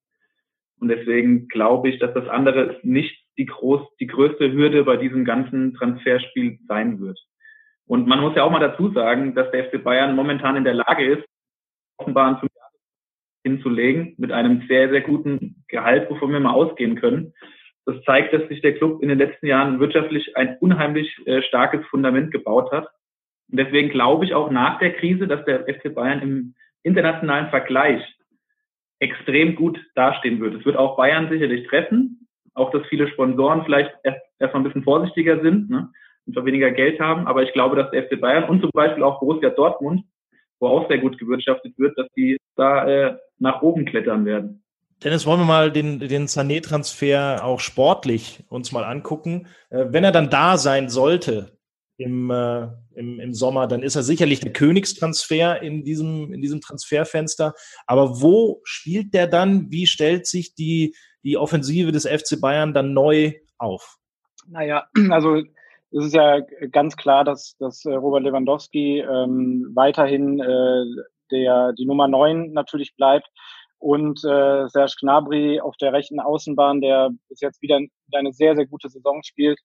Und 0.79 0.89
deswegen 0.89 1.47
glaube 1.47 1.89
ich, 1.89 1.99
dass 1.99 2.13
das 2.13 2.27
andere 2.27 2.79
nicht 2.83 3.15
die 3.37 3.45
groß, 3.45 3.81
die 3.99 4.07
größte 4.07 4.51
Hürde 4.51 4.83
bei 4.83 4.97
diesem 4.97 5.25
ganzen 5.25 5.73
Transferspiel 5.73 6.59
sein 6.67 6.99
wird. 6.99 7.19
Und 7.87 8.07
man 8.07 8.19
muss 8.19 8.35
ja 8.35 8.43
auch 8.43 8.51
mal 8.51 8.59
dazu 8.59 8.91
sagen, 8.91 9.33
dass 9.33 9.49
der 9.51 9.65
FC 9.65 9.83
Bayern 9.83 10.15
momentan 10.15 10.55
in 10.55 10.63
der 10.63 10.75
Lage 10.75 11.05
ist, 11.05 11.25
offenbar 12.01 12.27
einen 12.27 12.49
hinzulegen 13.43 14.13
mit 14.17 14.31
einem 14.31 14.63
sehr, 14.67 14.89
sehr 14.89 15.01
guten 15.01 15.63
Gehalt, 15.67 16.09
wovon 16.09 16.31
wir 16.31 16.39
mal 16.39 16.53
ausgehen 16.53 16.95
können. 16.95 17.33
Das 17.85 17.95
zeigt, 18.03 18.33
dass 18.33 18.47
sich 18.47 18.61
der 18.61 18.75
Club 18.75 19.01
in 19.01 19.09
den 19.09 19.17
letzten 19.17 19.47
Jahren 19.47 19.79
wirtschaftlich 19.79 20.37
ein 20.37 20.57
unheimlich 20.59 21.15
äh, 21.25 21.41
starkes 21.43 21.85
Fundament 21.87 22.31
gebaut 22.31 22.71
hat. 22.71 22.87
Und 23.49 23.59
deswegen 23.59 23.89
glaube 23.89 24.25
ich 24.25 24.33
auch 24.33 24.51
nach 24.51 24.79
der 24.79 24.93
Krise, 24.93 25.27
dass 25.27 25.43
der 25.45 25.65
FC 25.65 25.93
Bayern 25.93 26.21
im 26.21 26.55
internationalen 26.83 27.49
Vergleich 27.49 28.01
extrem 28.99 29.55
gut 29.55 29.79
dastehen 29.95 30.39
wird. 30.39 30.55
Es 30.55 30.65
wird 30.65 30.77
auch 30.77 30.95
Bayern 30.95 31.29
sicherlich 31.29 31.67
treffen, 31.67 32.27
auch 32.53 32.69
dass 32.69 32.85
viele 32.87 33.07
Sponsoren 33.07 33.63
vielleicht 33.65 33.91
erst, 34.03 34.21
erstmal 34.39 34.61
ein 34.61 34.65
bisschen 34.65 34.83
vorsichtiger 34.83 35.41
sind 35.41 35.69
ne, 35.69 35.89
und 36.27 36.33
zwar 36.33 36.45
weniger 36.45 36.69
Geld 36.69 36.99
haben, 36.99 37.25
aber 37.25 37.41
ich 37.41 37.51
glaube, 37.53 37.75
dass 37.75 37.89
der 37.89 38.03
FC 38.03 38.21
Bayern 38.21 38.47
und 38.47 38.61
zum 38.61 38.69
Beispiel 38.73 39.03
auch 39.03 39.19
Borussia 39.19 39.49
Dortmund, 39.49 40.03
wo 40.61 40.67
auch 40.67 40.87
sehr 40.87 40.99
gut 40.99 41.17
gewirtschaftet 41.17 41.77
wird, 41.77 41.97
dass 41.97 42.07
die 42.15 42.37
da 42.55 42.87
äh, 42.87 43.17
nach 43.39 43.61
oben 43.61 43.85
klettern 43.85 44.25
werden. 44.25 44.63
Dennis, 45.03 45.25
wollen 45.25 45.39
wir 45.39 45.45
mal 45.45 45.71
den, 45.71 45.99
den 45.99 46.27
Sané-Transfer 46.27 47.43
auch 47.43 47.59
sportlich 47.59 48.43
uns 48.49 48.71
mal 48.71 48.83
angucken. 48.83 49.47
Äh, 49.71 49.85
wenn 49.89 50.03
er 50.03 50.11
dann 50.11 50.29
da 50.29 50.57
sein 50.57 50.89
sollte 50.89 51.57
im, 51.97 52.29
äh, 52.29 52.67
im, 52.93 53.19
im 53.19 53.33
Sommer, 53.33 53.67
dann 53.67 53.81
ist 53.81 53.95
er 53.95 54.03
sicherlich 54.03 54.41
der 54.41 54.53
Königstransfer 54.53 55.63
in 55.63 55.83
diesem, 55.83 56.31
in 56.31 56.41
diesem 56.41 56.61
Transferfenster. 56.61 57.55
Aber 57.87 58.21
wo 58.21 58.61
spielt 58.63 59.15
der 59.15 59.25
dann? 59.25 59.71
Wie 59.71 59.87
stellt 59.87 60.27
sich 60.27 60.53
die, 60.53 60.95
die 61.23 61.37
Offensive 61.37 61.91
des 61.91 62.05
FC 62.07 62.39
Bayern 62.39 62.75
dann 62.75 62.93
neu 62.93 63.33
auf? 63.57 63.97
Naja, 64.47 64.85
also 65.09 65.41
es 65.91 66.05
ist 66.05 66.13
ja 66.13 66.39
ganz 66.71 66.95
klar, 66.95 67.23
dass, 67.23 67.55
dass 67.57 67.85
äh, 67.85 67.93
Robert 67.93 68.23
Lewandowski 68.23 68.99
ähm, 68.99 69.71
weiterhin 69.75 70.39
äh, 70.39 70.85
der, 71.31 71.73
die 71.73 71.85
Nummer 71.85 72.07
neun 72.07 72.53
natürlich 72.53 72.95
bleibt 72.95 73.27
und 73.77 74.19
äh, 74.23 74.67
Serge 74.69 74.93
Gnabry 75.01 75.59
auf 75.59 75.75
der 75.77 75.91
rechten 75.91 76.19
Außenbahn, 76.19 76.81
der 76.81 77.09
bis 77.29 77.41
jetzt 77.41 77.61
wieder 77.61 77.79
eine 78.13 78.31
sehr, 78.31 78.55
sehr 78.55 78.67
gute 78.67 78.89
Saison 78.89 79.21
spielt, 79.23 79.59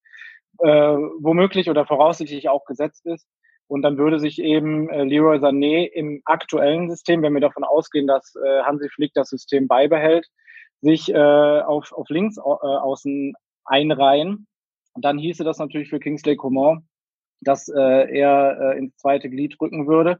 äh, 0.61 0.97
womöglich 1.21 1.69
oder 1.69 1.87
voraussichtlich 1.87 2.49
auch 2.49 2.65
gesetzt 2.65 3.07
ist. 3.07 3.27
Und 3.69 3.83
dann 3.83 3.99
würde 3.99 4.19
sich 4.19 4.41
eben 4.41 4.89
äh, 4.89 5.05
Leroy 5.05 5.39
Sané 5.39 5.87
im 5.87 6.23
aktuellen 6.25 6.89
System, 6.89 7.23
wenn 7.23 7.35
wir 7.35 7.41
davon 7.41 7.65
ausgehen, 7.65 8.07
dass 8.07 8.35
äh, 8.37 8.63
Hansi 8.63 8.89
Flick 8.89 9.13
das 9.15 9.29
System 9.29 9.69
beibehält, 9.69 10.27
sich 10.81 11.13
äh, 11.13 11.61
auf, 11.61 11.93
auf 11.93 12.09
links 12.09 12.37
äh, 12.39 12.41
außen 12.41 13.35
einreihen. 13.65 14.47
Und 14.97 15.05
dann 15.05 15.19
hieße 15.19 15.45
das 15.45 15.59
natürlich 15.59 15.89
für 15.89 16.01
Kingsley 16.01 16.37
Coman, 16.37 16.87
dass 17.41 17.69
äh, 17.69 18.19
er 18.19 18.75
äh, 18.75 18.79
ins 18.79 18.97
zweite 18.97 19.31
Glied 19.31 19.61
rücken 19.61 19.87
würde 19.87 20.19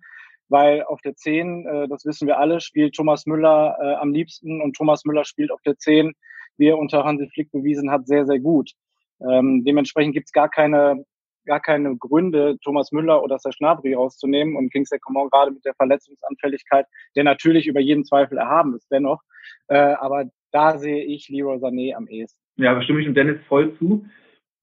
weil 0.49 0.83
auf 0.85 1.01
der 1.01 1.15
10, 1.15 1.67
äh, 1.67 1.89
das 1.89 2.05
wissen 2.05 2.27
wir 2.27 2.39
alle, 2.39 2.61
spielt 2.61 2.95
Thomas 2.95 3.27
Müller 3.27 3.77
äh, 3.81 3.95
am 3.95 4.13
liebsten 4.13 4.61
und 4.61 4.77
Thomas 4.77 5.05
Müller 5.05 5.25
spielt 5.25 5.51
auf 5.51 5.61
der 5.63 5.77
10, 5.77 6.13
wie 6.57 6.69
er 6.69 6.79
unter 6.79 7.05
Hansi 7.05 7.29
Flick 7.29 7.51
bewiesen 7.53 7.91
hat, 7.91 8.07
sehr, 8.07 8.27
sehr 8.27 8.39
gut. 8.39 8.73
Ähm, 9.21 9.65
dementsprechend 9.65 10.15
gibt's 10.15 10.33
gar 10.33 10.49
keine 10.49 11.05
gar 11.47 11.61
keine 11.61 11.97
Gründe, 11.97 12.59
Thomas 12.65 12.91
Müller 12.91 13.23
oder 13.23 13.39
Gnabry 13.39 13.95
rauszunehmen 13.95 14.57
und 14.57 14.73
Kingsley 14.73 14.99
Coman 14.99 15.29
gerade 15.29 15.53
mit 15.53 15.65
der 15.65 15.75
Verletzungsanfälligkeit, 15.75 16.87
der 17.15 17.23
natürlich 17.23 17.69
über 17.69 17.79
jeden 17.79 18.05
Zweifel 18.05 18.37
erhaben 18.37 18.75
ist 18.75 18.91
dennoch. 18.91 19.23
Äh, 19.69 19.77
aber 19.77 20.25
da 20.51 20.77
sehe 20.77 21.05
ich 21.05 21.29
Leroy 21.29 21.59
Sané 21.59 21.95
am 21.95 22.09
ehesten. 22.09 22.41
Ja, 22.57 22.75
da 22.75 22.83
stimme 22.83 22.99
ich 22.99 23.07
dem 23.07 23.15
Dennis 23.15 23.39
voll 23.47 23.77
zu. 23.79 24.05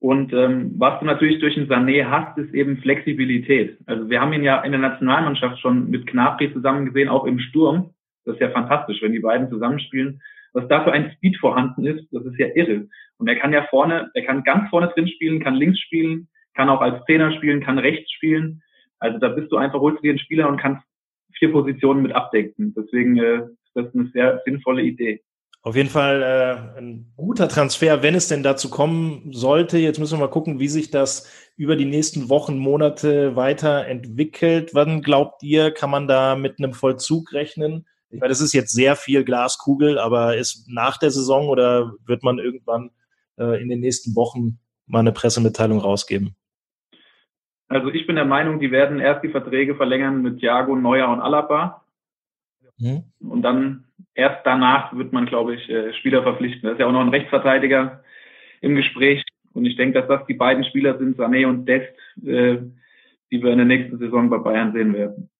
Und 0.00 0.32
ähm, 0.32 0.74
was 0.76 1.00
du 1.00 1.06
natürlich 1.06 1.40
durch 1.40 1.54
den 1.54 1.68
Sané 1.68 2.04
hast, 2.04 2.36
ist 2.36 2.52
eben 2.52 2.78
Flexibilität. 2.78 3.78
Also 3.86 4.10
wir 4.10 4.20
haben 4.20 4.32
ihn 4.32 4.42
ja 4.42 4.60
in 4.60 4.72
der 4.72 4.80
Nationalmannschaft 4.80 5.58
schon 5.60 5.88
mit 5.90 6.06
Knapri 6.06 6.52
zusammen 6.52 6.86
gesehen, 6.86 7.08
auch 7.08 7.24
im 7.24 7.38
Sturm. 7.38 7.94
Das 8.24 8.34
ist 8.34 8.40
ja 8.40 8.50
fantastisch, 8.50 9.00
wenn 9.02 9.12
die 9.12 9.20
beiden 9.20 9.48
zusammenspielen. 9.48 10.20
Was 10.52 10.68
da 10.68 10.84
für 10.84 10.92
ein 10.92 11.10
Speed 11.16 11.38
vorhanden 11.38 11.86
ist, 11.86 12.06
das 12.12 12.24
ist 12.26 12.38
ja 12.38 12.48
irre. 12.54 12.86
Und 13.18 13.28
er 13.28 13.36
kann 13.36 13.52
ja 13.52 13.66
vorne, 13.70 14.10
er 14.14 14.24
kann 14.24 14.44
ganz 14.44 14.68
vorne 14.70 14.88
drin 14.94 15.08
spielen, 15.08 15.42
kann 15.42 15.54
links 15.54 15.80
spielen, 15.80 16.28
kann 16.54 16.68
auch 16.68 16.80
als 16.80 17.04
Trainer 17.06 17.32
spielen, 17.32 17.62
kann 17.62 17.78
rechts 17.78 18.10
spielen. 18.12 18.62
Also 18.98 19.18
da 19.18 19.28
bist 19.28 19.50
du 19.50 19.56
einfach, 19.56 19.80
holst 19.80 19.98
du 19.98 20.02
dir 20.02 20.10
einen 20.10 20.18
Spieler 20.18 20.48
und 20.48 20.60
kannst 20.60 20.82
vier 21.38 21.50
Positionen 21.50 22.02
mit 22.02 22.12
abdecken. 22.12 22.74
Deswegen 22.76 23.18
äh, 23.18 23.38
ist 23.38 23.74
das 23.74 23.94
eine 23.94 24.06
sehr 24.12 24.40
sinnvolle 24.44 24.82
Idee. 24.82 25.22
Auf 25.64 25.76
jeden 25.76 25.88
Fall 25.88 26.22
äh, 26.22 26.78
ein 26.78 27.10
guter 27.16 27.48
Transfer, 27.48 28.02
wenn 28.02 28.14
es 28.14 28.28
denn 28.28 28.42
dazu 28.42 28.68
kommen 28.68 29.32
sollte. 29.32 29.78
Jetzt 29.78 29.98
müssen 29.98 30.18
wir 30.18 30.26
mal 30.26 30.30
gucken, 30.30 30.60
wie 30.60 30.68
sich 30.68 30.90
das 30.90 31.26
über 31.56 31.74
die 31.74 31.86
nächsten 31.86 32.28
Wochen, 32.28 32.58
Monate 32.58 33.34
weiterentwickelt. 33.34 34.74
Wann 34.74 35.00
glaubt 35.00 35.42
ihr, 35.42 35.70
kann 35.70 35.88
man 35.88 36.06
da 36.06 36.36
mit 36.36 36.58
einem 36.58 36.74
Vollzug 36.74 37.32
rechnen? 37.32 37.86
Ich 38.10 38.20
meine, 38.20 38.28
das 38.28 38.42
ist 38.42 38.52
jetzt 38.52 38.74
sehr 38.74 38.94
viel 38.94 39.24
Glaskugel, 39.24 39.98
aber 39.98 40.36
ist 40.36 40.68
nach 40.68 40.98
der 40.98 41.10
Saison 41.10 41.48
oder 41.48 41.94
wird 42.04 42.22
man 42.22 42.38
irgendwann 42.38 42.90
äh, 43.38 43.60
in 43.62 43.70
den 43.70 43.80
nächsten 43.80 44.14
Wochen 44.14 44.58
mal 44.86 44.98
eine 44.98 45.12
Pressemitteilung 45.12 45.78
rausgeben? 45.78 46.36
Also 47.68 47.88
ich 47.88 48.06
bin 48.06 48.16
der 48.16 48.26
Meinung, 48.26 48.60
die 48.60 48.70
werden 48.70 49.00
erst 49.00 49.24
die 49.24 49.30
Verträge 49.30 49.76
verlängern 49.76 50.20
mit 50.20 50.40
Thiago, 50.40 50.76
Neuer 50.76 51.08
und 51.08 51.20
Alaba. 51.20 51.83
Mhm. 52.78 53.04
Und 53.20 53.42
dann 53.42 53.84
erst 54.14 54.44
danach 54.44 54.94
wird 54.96 55.12
man, 55.12 55.26
glaube 55.26 55.54
ich, 55.54 55.68
äh, 55.68 55.92
Spieler 55.94 56.22
verpflichten. 56.22 56.62
Da 56.62 56.72
ist 56.72 56.80
ja 56.80 56.86
auch 56.86 56.92
noch 56.92 57.00
ein 57.00 57.10
Rechtsverteidiger 57.10 58.02
im 58.60 58.74
Gespräch. 58.74 59.22
Und 59.52 59.66
ich 59.66 59.76
denke, 59.76 60.00
dass 60.00 60.08
das 60.08 60.26
die 60.26 60.34
beiden 60.34 60.64
Spieler 60.64 60.98
sind, 60.98 61.18
Sané 61.18 61.46
und 61.46 61.66
Dest, 61.66 61.94
äh, 62.24 62.58
die 63.30 63.42
wir 63.42 63.52
in 63.52 63.58
der 63.58 63.66
nächsten 63.66 63.98
Saison 63.98 64.30
bei 64.30 64.38
Bayern 64.38 64.72
sehen 64.72 64.94
werden. 64.94 65.30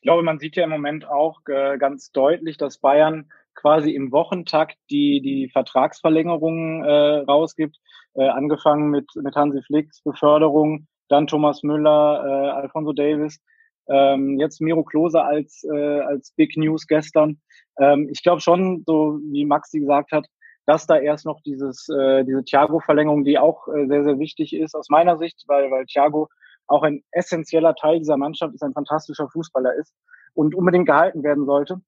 Ich 0.00 0.02
glaube, 0.02 0.22
man 0.22 0.38
sieht 0.38 0.56
ja 0.56 0.64
im 0.64 0.70
Moment 0.70 1.08
auch 1.08 1.40
äh, 1.48 1.76
ganz 1.78 2.12
deutlich, 2.12 2.56
dass 2.56 2.78
Bayern 2.78 3.28
quasi 3.54 3.90
im 3.90 4.12
Wochentakt 4.12 4.76
die, 4.90 5.20
die 5.20 5.50
Vertragsverlängerungen 5.50 6.84
äh, 6.84 7.18
rausgibt, 7.28 7.76
äh, 8.14 8.28
angefangen 8.28 8.90
mit, 8.90 9.06
mit 9.16 9.34
Hansi 9.34 9.60
Flicks 9.62 10.02
Beförderung, 10.02 10.86
dann 11.08 11.26
Thomas 11.26 11.62
Müller, 11.62 12.22
äh, 12.24 12.50
Alfonso 12.50 12.92
Davis, 12.92 13.42
ähm, 13.88 14.38
jetzt 14.38 14.60
Miro 14.60 14.84
Klose 14.84 15.22
als, 15.22 15.64
äh, 15.64 16.00
als 16.00 16.32
Big 16.32 16.56
News 16.56 16.86
gestern. 16.86 17.40
Ähm, 17.78 18.08
ich 18.10 18.22
glaube 18.22 18.40
schon, 18.40 18.82
so 18.86 19.18
wie 19.30 19.44
Maxi 19.44 19.80
gesagt 19.80 20.12
hat, 20.12 20.26
dass 20.66 20.86
da 20.86 20.98
erst 20.98 21.24
noch 21.24 21.40
dieses, 21.42 21.88
äh, 21.88 22.24
diese 22.24 22.44
Thiago-Verlängerung, 22.44 23.24
die 23.24 23.38
auch 23.38 23.68
äh, 23.68 23.86
sehr, 23.86 24.04
sehr 24.04 24.18
wichtig 24.18 24.54
ist 24.54 24.74
aus 24.74 24.90
meiner 24.90 25.16
Sicht, 25.16 25.44
weil, 25.46 25.70
weil 25.70 25.86
Thiago 25.86 26.28
auch 26.66 26.82
ein 26.82 27.02
essentieller 27.10 27.74
Teil 27.74 27.98
dieser 27.98 28.18
Mannschaft 28.18 28.54
ist, 28.54 28.62
ein 28.62 28.74
fantastischer 28.74 29.28
Fußballer 29.30 29.74
ist 29.74 29.94
und 30.34 30.54
unbedingt 30.54 30.86
gehalten 30.86 31.22
werden 31.22 31.46
sollte. 31.46 31.80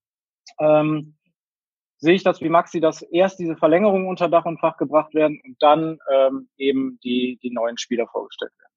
Ähm, 0.59 1.15
sehe 1.99 2.15
ich 2.15 2.23
das 2.23 2.41
wie 2.41 2.49
Maxi, 2.49 2.81
dass 2.81 3.03
erst 3.03 3.39
diese 3.39 3.57
Verlängerungen 3.57 4.09
unter 4.09 4.29
Dach 4.29 4.47
und 4.47 4.59
Fach 4.59 4.79
gebracht 4.79 5.15
werden 5.15 5.41
und 5.45 5.57
dann 5.61 5.99
ähm, 6.11 6.49
eben 6.57 6.99
die, 7.05 7.39
die 7.43 7.51
neuen 7.51 7.77
Spieler 7.77 8.07
vorgestellt 8.07 8.53
werden. 8.59 8.73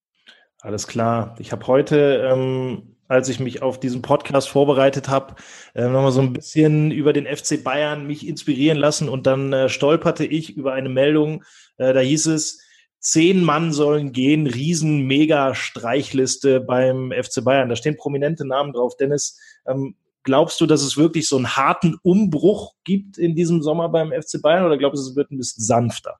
Alles 0.62 0.88
klar. 0.88 1.36
Ich 1.40 1.52
habe 1.52 1.66
heute 1.68 2.30
ähm, 2.30 2.93
als 3.08 3.30
ich 3.30 3.40
mich 3.40 3.62
auf 3.62 3.80
diesen 3.80 4.02
Podcast 4.02 4.50
vorbereitet 4.50 5.10
habe, 5.10 5.36
äh, 5.74 5.84
nochmal 5.84 6.12
so 6.12 6.22
ein 6.22 6.34
bisschen 6.34 6.92
über 6.92 7.14
den 7.14 7.26
FC 7.26 7.64
Bayern 7.64 8.08
mich 8.08 8.28
inspirieren 8.28 8.78
lassen 8.78 9.10
und 9.10 9.28
dann 9.28 9.54
äh, 9.54 9.70
stolperte 9.70 10.26
ich 10.26 10.56
über 10.56 10.74
eine 10.74 10.90
Meldung, 10.90 11.44
äh, 11.78 11.94
da 11.94 12.00
hieß 12.00 12.28
es, 12.28 12.62
zehn 13.00 13.44
Mann 13.44 13.74
sollen 13.74 14.14
gehen, 14.14 14.48
riesen 14.48 15.02
mega 15.06 15.56
Streichliste 15.56 16.62
beim 16.62 17.12
FC 17.12 17.44
Bayern. 17.44 17.68
Da 17.68 17.76
stehen 17.76 17.98
prominente 17.98 18.48
Namen 18.48 18.72
drauf. 18.72 18.96
Dennis, 18.96 19.38
ähm, 19.68 19.96
glaubst 20.24 20.60
du, 20.62 20.66
dass 20.66 20.82
es 20.82 20.98
wirklich 20.98 21.28
so 21.28 21.36
einen 21.36 21.58
harten 21.58 21.98
Umbruch 22.02 22.76
gibt 22.86 23.18
in 23.18 23.36
diesem 23.36 23.62
Sommer 23.62 23.90
beim 23.90 24.12
FC 24.12 24.42
Bayern 24.42 24.66
oder 24.66 24.78
glaubst 24.78 25.06
du, 25.06 25.10
es 25.10 25.16
wird 25.18 25.32
ein 25.32 25.38
bisschen 25.38 25.64
sanfter? 25.64 26.18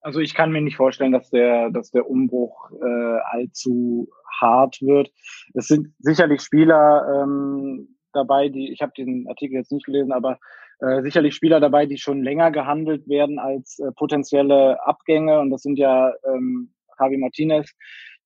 Also 0.00 0.20
ich 0.20 0.34
kann 0.34 0.50
mir 0.50 0.60
nicht 0.60 0.76
vorstellen, 0.76 1.12
dass 1.12 1.30
der, 1.30 1.70
dass 1.70 1.90
der 1.90 2.08
Umbruch 2.08 2.70
äh, 2.72 3.18
allzu 3.30 4.08
hart 4.42 4.82
wird. 4.82 5.10
Es 5.54 5.68
sind 5.68 5.94
sicherlich 6.00 6.42
Spieler 6.42 7.22
ähm, 7.22 7.96
dabei, 8.12 8.48
die, 8.48 8.72
ich 8.72 8.82
habe 8.82 8.92
den 8.96 9.26
Artikel 9.28 9.54
jetzt 9.54 9.72
nicht 9.72 9.86
gelesen, 9.86 10.12
aber 10.12 10.38
äh, 10.80 11.02
sicherlich 11.02 11.34
Spieler 11.34 11.60
dabei, 11.60 11.86
die 11.86 11.96
schon 11.96 12.22
länger 12.22 12.50
gehandelt 12.50 13.08
werden 13.08 13.38
als 13.38 13.78
äh, 13.78 13.92
potenzielle 13.92 14.84
Abgänge. 14.84 15.38
Und 15.40 15.50
das 15.50 15.62
sind 15.62 15.78
ja 15.78 16.12
ähm, 16.26 16.74
Javi 16.98 17.16
Martinez, 17.18 17.72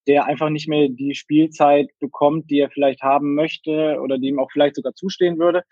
der 0.06 0.24
einfach 0.24 0.48
nicht 0.48 0.68
mehr 0.68 0.88
die 0.88 1.14
Spielzeit 1.14 1.90
bekommt, 2.00 2.50
die 2.50 2.60
er 2.60 2.70
vielleicht 2.70 3.02
haben 3.02 3.34
möchte 3.34 4.00
oder 4.00 4.18
die 4.18 4.28
ihm 4.28 4.38
auch 4.38 4.50
vielleicht 4.50 4.76
sogar 4.76 4.94
zustehen 4.94 5.38
würde, 5.38 5.62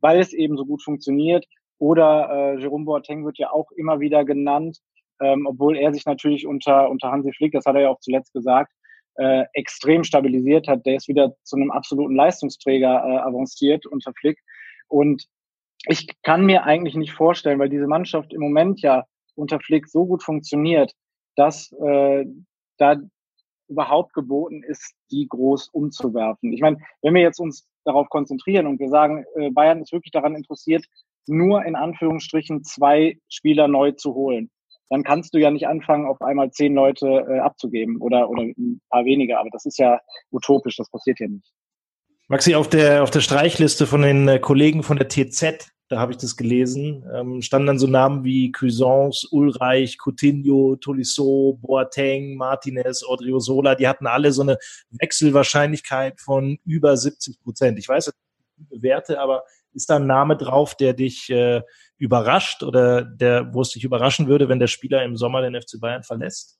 weil 0.00 0.18
es 0.18 0.32
eben 0.32 0.56
so 0.56 0.64
gut 0.64 0.82
funktioniert. 0.82 1.46
Oder 1.78 2.28
äh, 2.30 2.60
Jerome 2.60 2.84
Boateng 2.84 3.24
wird 3.24 3.38
ja 3.38 3.50
auch 3.50 3.70
immer 3.72 4.00
wieder 4.00 4.24
genannt, 4.24 4.78
ähm, 5.20 5.46
obwohl 5.46 5.76
er 5.76 5.92
sich 5.92 6.06
natürlich 6.06 6.46
unter, 6.46 6.90
unter 6.90 7.10
Hansi 7.10 7.32
Flick, 7.32 7.52
das 7.52 7.66
hat 7.66 7.74
er 7.76 7.82
ja 7.82 7.88
auch 7.88 8.00
zuletzt 8.00 8.32
gesagt, 8.32 8.72
äh, 9.16 9.44
extrem 9.52 10.04
stabilisiert 10.04 10.68
hat. 10.68 10.86
Der 10.86 10.96
ist 10.96 11.08
wieder 11.08 11.34
zu 11.42 11.56
einem 11.56 11.70
absoluten 11.70 12.14
Leistungsträger 12.14 12.88
äh, 12.88 13.18
avanciert 13.18 13.86
unter 13.86 14.12
Flick. 14.18 14.38
Und 14.88 15.26
ich 15.86 16.06
kann 16.22 16.44
mir 16.44 16.64
eigentlich 16.64 16.94
nicht 16.94 17.12
vorstellen, 17.12 17.58
weil 17.58 17.68
diese 17.68 17.86
Mannschaft 17.86 18.32
im 18.32 18.40
Moment 18.40 18.80
ja 18.82 19.04
unter 19.34 19.60
Flick 19.60 19.88
so 19.88 20.06
gut 20.06 20.22
funktioniert, 20.22 20.92
dass 21.36 21.72
äh, 21.72 22.24
da 22.78 22.96
überhaupt 23.68 24.12
geboten 24.12 24.62
ist, 24.62 24.94
die 25.10 25.26
groß 25.28 25.68
umzuwerfen. 25.68 26.52
Ich 26.52 26.60
meine, 26.60 26.78
wenn 27.00 27.14
wir 27.14 27.22
jetzt 27.22 27.40
uns 27.40 27.66
darauf 27.84 28.08
konzentrieren 28.10 28.66
und 28.66 28.78
wir 28.78 28.88
sagen, 28.88 29.24
äh, 29.36 29.50
Bayern 29.50 29.80
ist 29.80 29.92
wirklich 29.92 30.12
daran 30.12 30.36
interessiert, 30.36 30.84
nur 31.26 31.64
in 31.64 31.74
Anführungsstrichen 31.74 32.64
zwei 32.64 33.18
Spieler 33.28 33.68
neu 33.68 33.92
zu 33.92 34.14
holen, 34.14 34.50
dann 34.88 35.02
kannst 35.04 35.34
du 35.34 35.38
ja 35.38 35.50
nicht 35.50 35.66
anfangen, 35.66 36.06
auf 36.06 36.20
einmal 36.20 36.50
zehn 36.50 36.74
Leute 36.74 37.06
äh, 37.06 37.38
abzugeben 37.38 37.98
oder, 37.98 38.28
oder 38.28 38.42
ein 38.42 38.80
paar 38.90 39.04
weniger. 39.04 39.40
Aber 39.40 39.50
das 39.50 39.64
ist 39.64 39.78
ja 39.78 40.00
utopisch, 40.30 40.76
das 40.76 40.90
passiert 40.90 41.20
ja 41.20 41.28
nicht. 41.28 41.50
Maxi, 42.28 42.54
auf 42.54 42.68
der, 42.68 43.02
auf 43.02 43.10
der 43.10 43.20
Streichliste 43.20 43.86
von 43.86 44.02
den 44.02 44.28
äh, 44.28 44.38
Kollegen 44.38 44.82
von 44.82 44.96
der 44.96 45.08
TZ, 45.08 45.70
da 45.88 45.98
habe 45.98 46.12
ich 46.12 46.18
das 46.18 46.36
gelesen, 46.36 47.04
ähm, 47.14 47.42
standen 47.42 47.66
dann 47.66 47.78
so 47.78 47.86
Namen 47.86 48.24
wie 48.24 48.50
Cuisance, 48.50 49.28
Ulreich, 49.30 49.98
Coutinho, 49.98 50.76
Tolisso, 50.76 51.58
Boateng, 51.60 52.36
Martinez, 52.36 53.04
Odriozola, 53.06 53.74
die 53.74 53.86
hatten 53.86 54.06
alle 54.06 54.32
so 54.32 54.40
eine 54.40 54.56
Wechselwahrscheinlichkeit 54.90 56.20
von 56.20 56.58
über 56.64 56.96
70 56.96 57.42
Prozent. 57.42 57.78
Ich 57.78 57.88
weiß 57.88 58.06
nicht, 58.06 58.16
Werte, 58.70 59.20
aber 59.20 59.44
ist 59.72 59.88
da 59.90 59.96
ein 59.96 60.06
Name 60.06 60.36
drauf, 60.36 60.74
der 60.74 60.92
dich 60.92 61.30
äh, 61.30 61.62
überrascht 61.96 62.62
oder 62.62 63.02
der, 63.02 63.52
wo 63.54 63.62
es 63.62 63.70
dich 63.70 63.84
überraschen 63.84 64.28
würde, 64.28 64.48
wenn 64.48 64.58
der 64.58 64.66
Spieler 64.66 65.02
im 65.04 65.16
Sommer 65.16 65.42
den 65.42 65.60
FC 65.60 65.80
Bayern 65.80 66.02
verlässt? 66.02 66.58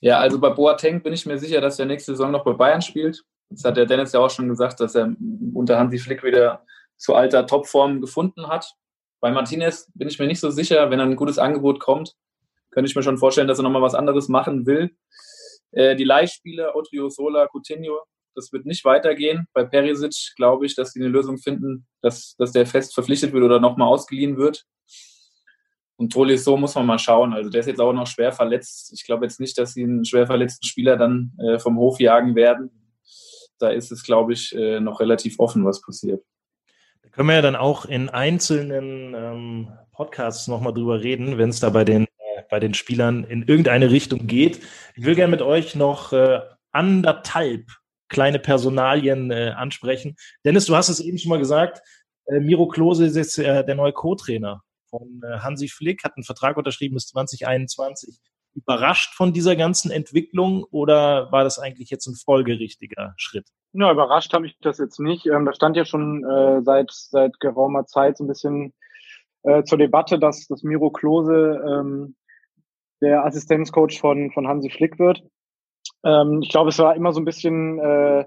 Ja, 0.00 0.18
also 0.18 0.40
bei 0.40 0.50
Boateng 0.50 1.02
bin 1.02 1.12
ich 1.12 1.26
mir 1.26 1.38
sicher, 1.38 1.60
dass 1.60 1.78
er 1.78 1.86
nächste 1.86 2.12
Saison 2.12 2.30
noch 2.30 2.44
bei 2.44 2.52
Bayern 2.52 2.82
spielt. 2.82 3.24
Das 3.50 3.64
hat 3.64 3.76
der 3.76 3.86
Dennis 3.86 4.12
ja 4.12 4.20
auch 4.20 4.30
schon 4.30 4.48
gesagt, 4.48 4.80
dass 4.80 4.94
er 4.94 5.14
unter 5.54 5.78
Hansi 5.78 5.98
Flick 5.98 6.24
wieder 6.24 6.64
zu 6.96 7.14
alter 7.14 7.46
Topform 7.46 8.00
gefunden 8.00 8.48
hat. 8.48 8.74
Bei 9.20 9.30
Martinez 9.30 9.90
bin 9.94 10.08
ich 10.08 10.18
mir 10.18 10.26
nicht 10.26 10.40
so 10.40 10.50
sicher. 10.50 10.90
Wenn 10.90 11.00
ein 11.00 11.16
gutes 11.16 11.38
Angebot 11.38 11.78
kommt, 11.78 12.16
könnte 12.70 12.88
ich 12.90 12.96
mir 12.96 13.02
schon 13.02 13.18
vorstellen, 13.18 13.46
dass 13.46 13.58
er 13.58 13.62
nochmal 13.62 13.82
was 13.82 13.94
anderes 13.94 14.28
machen 14.28 14.66
will. 14.66 14.90
Äh, 15.70 15.94
die 15.96 16.04
Leihspiele, 16.04 16.74
Otrio 16.74 17.08
Sola, 17.08 17.46
Coutinho, 17.46 18.00
das 18.34 18.52
wird 18.52 18.66
nicht 18.66 18.84
weitergehen. 18.84 19.46
Bei 19.52 19.64
Perisic 19.64 20.34
glaube 20.36 20.66
ich, 20.66 20.74
dass 20.74 20.92
sie 20.92 21.00
eine 21.00 21.08
Lösung 21.08 21.38
finden, 21.38 21.86
dass, 22.00 22.34
dass 22.36 22.52
der 22.52 22.66
fest 22.66 22.94
verpflichtet 22.94 23.32
wird 23.32 23.44
oder 23.44 23.60
nochmal 23.60 23.88
ausgeliehen 23.88 24.36
wird. 24.36 24.64
Und 25.96 26.12
Tolisso 26.12 26.56
muss 26.56 26.74
man 26.74 26.86
mal 26.86 26.98
schauen. 26.98 27.32
Also 27.32 27.50
der 27.50 27.60
ist 27.60 27.66
jetzt 27.66 27.80
auch 27.80 27.92
noch 27.92 28.06
schwer 28.06 28.32
verletzt. 28.32 28.92
Ich 28.94 29.04
glaube 29.04 29.24
jetzt 29.24 29.38
nicht, 29.38 29.56
dass 29.58 29.74
sie 29.74 29.84
einen 29.84 30.04
schwer 30.04 30.26
verletzten 30.26 30.66
Spieler 30.66 30.96
dann 30.96 31.32
äh, 31.38 31.58
vom 31.58 31.78
Hof 31.78 32.00
jagen 32.00 32.34
werden 32.34 32.70
da 33.62 33.70
ist 33.70 33.92
es, 33.92 34.02
glaube 34.02 34.32
ich, 34.32 34.54
äh, 34.54 34.80
noch 34.80 35.00
relativ 35.00 35.38
offen, 35.38 35.64
was 35.64 35.80
passiert. 35.80 36.22
Da 37.02 37.08
können 37.10 37.28
wir 37.28 37.36
ja 37.36 37.42
dann 37.42 37.56
auch 37.56 37.84
in 37.84 38.08
einzelnen 38.08 39.14
ähm, 39.14 39.72
Podcasts 39.92 40.48
nochmal 40.48 40.74
drüber 40.74 41.02
reden, 41.02 41.38
wenn 41.38 41.50
es 41.50 41.60
da 41.60 41.70
bei 41.70 41.84
den, 41.84 42.04
äh, 42.04 42.42
bei 42.50 42.60
den 42.60 42.74
Spielern 42.74 43.24
in 43.24 43.42
irgendeine 43.42 43.90
Richtung 43.90 44.26
geht. 44.26 44.60
Ich 44.96 45.04
will 45.04 45.14
gerne 45.14 45.30
mit 45.30 45.42
euch 45.42 45.74
noch 45.74 46.12
äh, 46.12 46.40
anderthalb 46.72 47.70
kleine 48.12 48.38
Personalien 48.38 49.30
äh, 49.32 49.52
ansprechen. 49.56 50.14
Dennis, 50.44 50.66
du 50.66 50.76
hast 50.76 50.88
es 50.88 51.00
eben 51.00 51.18
schon 51.18 51.30
mal 51.30 51.38
gesagt, 51.38 51.82
äh, 52.26 52.38
Miro 52.38 52.68
Klose 52.68 53.06
ist 53.06 53.16
jetzt 53.16 53.38
äh, 53.38 53.64
der 53.64 53.74
neue 53.74 53.92
Co-Trainer 53.92 54.62
von 54.88 55.20
äh, 55.24 55.38
Hansi 55.38 55.68
Flick, 55.68 56.04
hat 56.04 56.16
einen 56.16 56.24
Vertrag 56.24 56.56
unterschrieben 56.56 56.94
bis 56.94 57.08
2021 57.08 58.20
überrascht 58.54 59.14
von 59.14 59.32
dieser 59.32 59.56
ganzen 59.56 59.90
Entwicklung 59.90 60.64
oder 60.70 61.32
war 61.32 61.42
das 61.42 61.58
eigentlich 61.58 61.90
jetzt 61.90 62.06
ein 62.06 62.14
folgerichtiger 62.14 63.14
Schritt? 63.16 63.48
Ja, 63.72 63.90
überrascht 63.90 64.34
habe 64.34 64.46
ich 64.46 64.58
das 64.60 64.78
jetzt 64.78 65.00
nicht. 65.00 65.26
Ähm, 65.26 65.46
da 65.46 65.54
stand 65.54 65.76
ja 65.76 65.84
schon 65.84 66.24
äh, 66.24 66.62
seit, 66.62 66.90
seit 66.90 67.40
geraumer 67.40 67.86
Zeit 67.86 68.18
so 68.18 68.24
ein 68.24 68.28
bisschen 68.28 68.74
äh, 69.42 69.64
zur 69.64 69.78
Debatte, 69.78 70.18
dass, 70.18 70.46
dass 70.46 70.62
Miro 70.62 70.90
Klose 70.90 71.62
ähm, 71.66 72.14
der 73.00 73.24
Assistenzcoach 73.24 73.98
von, 73.98 74.30
von 74.32 74.46
Hansi 74.46 74.68
Flick 74.68 74.98
wird. 74.98 75.22
Ähm, 76.04 76.40
ich 76.42 76.50
glaube, 76.50 76.70
es 76.70 76.78
war 76.78 76.96
immer 76.96 77.12
so 77.12 77.20
ein 77.20 77.24
bisschen, 77.24 77.78
äh, 77.78 78.24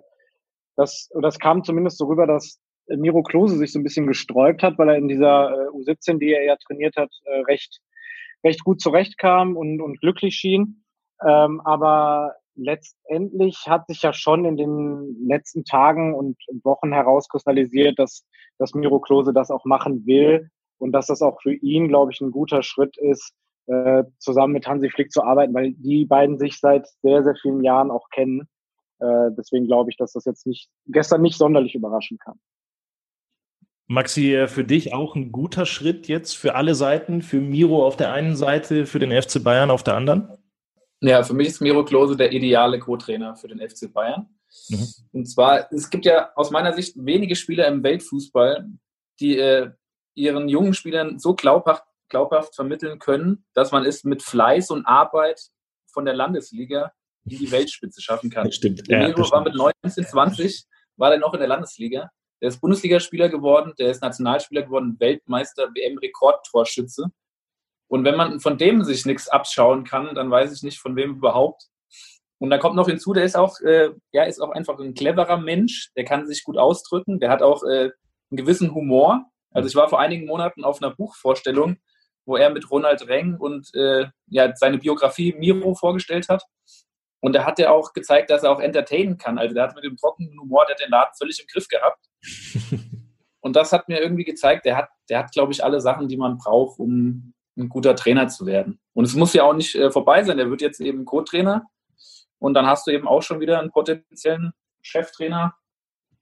das, 0.75 1.09
oder 1.13 1.27
es 1.27 1.39
kam 1.39 1.63
zumindest 1.63 1.97
so 1.97 2.05
rüber, 2.05 2.27
dass 2.27 2.59
Miro 2.87 3.23
Klose 3.23 3.57
sich 3.57 3.71
so 3.71 3.79
ein 3.79 3.83
bisschen 3.83 4.07
gesträubt 4.07 4.61
hat, 4.63 4.77
weil 4.77 4.89
er 4.89 4.97
in 4.97 5.07
dieser 5.07 5.51
äh, 5.51 5.69
U17, 5.69 6.19
die 6.19 6.33
er 6.33 6.43
ja 6.43 6.55
trainiert 6.57 6.95
hat, 6.97 7.09
äh, 7.25 7.39
recht 7.41 7.81
recht 8.45 8.63
gut 8.63 8.79
zurechtkam 8.79 9.57
und, 9.57 9.81
und 9.81 9.99
glücklich 9.99 10.35
schien. 10.35 10.83
Ähm, 11.25 11.61
aber 11.61 12.35
letztendlich 12.55 13.65
hat 13.67 13.87
sich 13.87 14.01
ja 14.03 14.13
schon 14.13 14.45
in 14.45 14.55
den 14.55 15.27
letzten 15.27 15.65
Tagen 15.65 16.13
und 16.13 16.37
Wochen 16.63 16.93
herauskristallisiert, 16.93 17.99
dass, 17.99 18.25
dass 18.57 18.73
Miro 18.73 18.99
Klose 18.99 19.33
das 19.33 19.51
auch 19.51 19.65
machen 19.65 20.05
will 20.05 20.49
und 20.77 20.91
dass 20.91 21.07
das 21.07 21.21
auch 21.21 21.41
für 21.41 21.53
ihn, 21.53 21.87
glaube 21.87 22.11
ich, 22.11 22.21
ein 22.21 22.31
guter 22.31 22.63
Schritt 22.63 22.97
ist, 22.97 23.33
äh, 23.67 24.03
zusammen 24.19 24.53
mit 24.53 24.67
Hansi 24.67 24.89
Flick 24.89 25.11
zu 25.11 25.23
arbeiten, 25.23 25.53
weil 25.53 25.73
die 25.73 26.05
beiden 26.05 26.37
sich 26.37 26.59
seit 26.59 26.87
sehr, 27.01 27.23
sehr 27.23 27.35
vielen 27.35 27.63
Jahren 27.63 27.91
auch 27.91 28.09
kennen. 28.09 28.47
Äh, 28.99 29.31
deswegen 29.37 29.67
glaube 29.67 29.89
ich, 29.89 29.97
dass 29.97 30.13
das 30.13 30.25
jetzt 30.25 30.45
nicht 30.45 30.69
gestern 30.87 31.21
nicht 31.21 31.37
sonderlich 31.37 31.75
überraschen 31.75 32.17
kann. 32.17 32.39
Maxi, 33.87 34.33
äh, 34.33 34.47
für 34.47 34.63
dich 34.63 34.93
auch 34.93 35.15
ein 35.15 35.31
guter 35.31 35.65
Schritt 35.65 36.07
jetzt 36.07 36.35
für 36.35 36.55
alle 36.55 36.75
Seiten, 36.75 37.21
für 37.21 37.39
Miro 37.39 37.85
auf 37.85 37.97
der 37.97 38.13
einen 38.13 38.35
Seite, 38.35 38.85
für 38.85 38.99
den 38.99 39.11
FC 39.11 39.43
Bayern 39.43 39.69
auf 39.69 39.83
der 39.83 39.95
anderen? 39.95 40.29
Ja, 41.01 41.23
für 41.23 41.33
mich 41.33 41.49
ist 41.49 41.61
Miro 41.61 41.85
Klose 41.85 42.15
der 42.15 42.31
ideale 42.31 42.79
Co-Trainer 42.79 43.35
für 43.35 43.47
den 43.47 43.59
FC 43.59 43.91
Bayern. 43.93 44.27
Mhm. 44.69 44.87
Und 45.11 45.25
zwar, 45.25 45.71
es 45.71 45.89
gibt 45.89 46.05
ja 46.05 46.31
aus 46.35 46.49
meiner 46.49 46.73
Sicht 46.73 46.95
wenige 46.97 47.35
Spieler 47.35 47.67
im 47.67 47.83
Weltfußball, 47.83 48.67
die 49.19 49.37
äh, 49.37 49.69
ihren 50.15 50.49
jungen 50.49 50.73
Spielern 50.73 51.19
so 51.19 51.35
glaubhaft, 51.35 51.83
glaubhaft 52.09 52.55
vermitteln 52.55 52.99
können, 52.99 53.45
dass 53.53 53.71
man 53.71 53.85
es 53.85 54.03
mit 54.03 54.23
Fleiß 54.23 54.71
und 54.71 54.85
Arbeit 54.85 55.41
von 55.91 56.05
der 56.05 56.13
Landesliga 56.13 56.91
in 57.25 57.39
die 57.39 57.51
Weltspitze 57.51 58.01
schaffen 58.01 58.29
kann. 58.29 58.45
Das 58.45 58.55
stimmt. 58.55 58.87
Ja, 58.87 59.07
Miro 59.07 59.29
war 59.31 59.43
mit 59.43 59.55
19, 59.55 60.05
20, 60.05 60.65
war 60.97 61.11
er 61.11 61.17
noch 61.17 61.33
in 61.33 61.39
der 61.39 61.49
Landesliga 61.49 62.09
der 62.41 62.49
ist 62.49 62.61
Bundesligaspieler 62.61 63.29
geworden, 63.29 63.73
der 63.79 63.91
ist 63.91 64.01
Nationalspieler 64.01 64.63
geworden, 64.63 64.97
Weltmeister, 64.99 65.69
WM-Rekordtorschütze. 65.73 67.07
Und 67.87 68.03
wenn 68.03 68.15
man 68.17 68.39
von 68.39 68.57
dem 68.57 68.83
sich 68.83 69.05
nichts 69.05 69.29
abschauen 69.29 69.83
kann, 69.83 70.15
dann 70.15 70.29
weiß 70.29 70.53
ich 70.53 70.63
nicht, 70.63 70.79
von 70.79 70.95
wem 70.95 71.15
überhaupt. 71.15 71.67
Und 72.37 72.49
da 72.49 72.57
kommt 72.57 72.75
noch 72.75 72.87
hinzu, 72.87 73.13
der 73.13 73.23
ist 73.23 73.37
auch, 73.37 73.59
äh, 73.61 73.91
er 74.11 74.27
ist 74.27 74.41
auch 74.41 74.51
einfach 74.51 74.79
ein 74.79 74.93
cleverer 74.93 75.37
Mensch, 75.37 75.91
der 75.95 76.03
kann 76.03 76.27
sich 76.27 76.43
gut 76.43 76.57
ausdrücken, 76.57 77.19
der 77.19 77.29
hat 77.29 77.41
auch 77.41 77.63
äh, 77.63 77.91
einen 78.29 78.37
gewissen 78.37 78.73
Humor. 78.73 79.25
Also 79.51 79.69
ich 79.69 79.75
war 79.75 79.87
vor 79.87 79.99
einigen 79.99 80.25
Monaten 80.25 80.63
auf 80.63 80.81
einer 80.81 80.93
Buchvorstellung, 80.93 81.77
wo 82.25 82.35
er 82.35 82.49
mit 82.49 82.69
Ronald 82.69 83.07
Reng 83.07 83.37
und 83.37 83.73
äh, 83.75 84.07
ja, 84.27 84.55
seine 84.55 84.77
Biografie 84.77 85.33
Miro 85.37 85.75
vorgestellt 85.75 86.29
hat. 86.29 86.43
Und 87.21 87.33
da 87.33 87.45
hat 87.45 87.59
er 87.59 87.71
auch 87.71 87.93
gezeigt, 87.93 88.29
dass 88.29 88.43
er 88.43 88.51
auch 88.51 88.59
entertainen 88.59 89.17
kann. 89.17 89.37
Also 89.37 89.55
der 89.55 89.63
hat 89.63 89.75
mit 89.75 89.83
dem 89.83 89.97
trockenen 89.97 90.39
Humor, 90.39 90.65
der 90.67 90.75
den 90.75 90.91
Laden 90.91 91.13
völlig 91.17 91.39
im 91.39 91.47
Griff 91.47 91.67
gehabt. 91.67 92.05
Und 93.39 93.55
das 93.55 93.71
hat 93.71 93.87
mir 93.87 94.01
irgendwie 94.01 94.23
gezeigt, 94.23 94.65
der 94.65 94.75
hat, 94.75 94.89
der 95.07 95.19
hat, 95.19 95.31
glaube 95.31 95.51
ich, 95.51 95.63
alle 95.63 95.79
Sachen, 95.79 96.07
die 96.07 96.17
man 96.17 96.37
braucht, 96.37 96.79
um 96.79 97.33
ein 97.57 97.69
guter 97.69 97.95
Trainer 97.95 98.27
zu 98.27 98.45
werden. 98.45 98.79
Und 98.93 99.05
es 99.05 99.15
muss 99.15 99.33
ja 99.33 99.43
auch 99.43 99.53
nicht 99.53 99.75
äh, 99.75 99.91
vorbei 99.91 100.23
sein. 100.23 100.37
Der 100.37 100.49
wird 100.49 100.61
jetzt 100.61 100.81
eben 100.81 101.05
Co-Trainer. 101.05 101.65
Und 102.39 102.53
dann 102.53 102.65
hast 102.65 102.87
du 102.87 102.91
eben 102.91 103.07
auch 103.07 103.21
schon 103.21 103.39
wieder 103.39 103.59
einen 103.59 103.71
potenziellen 103.71 104.53
Cheftrainer, 104.81 105.55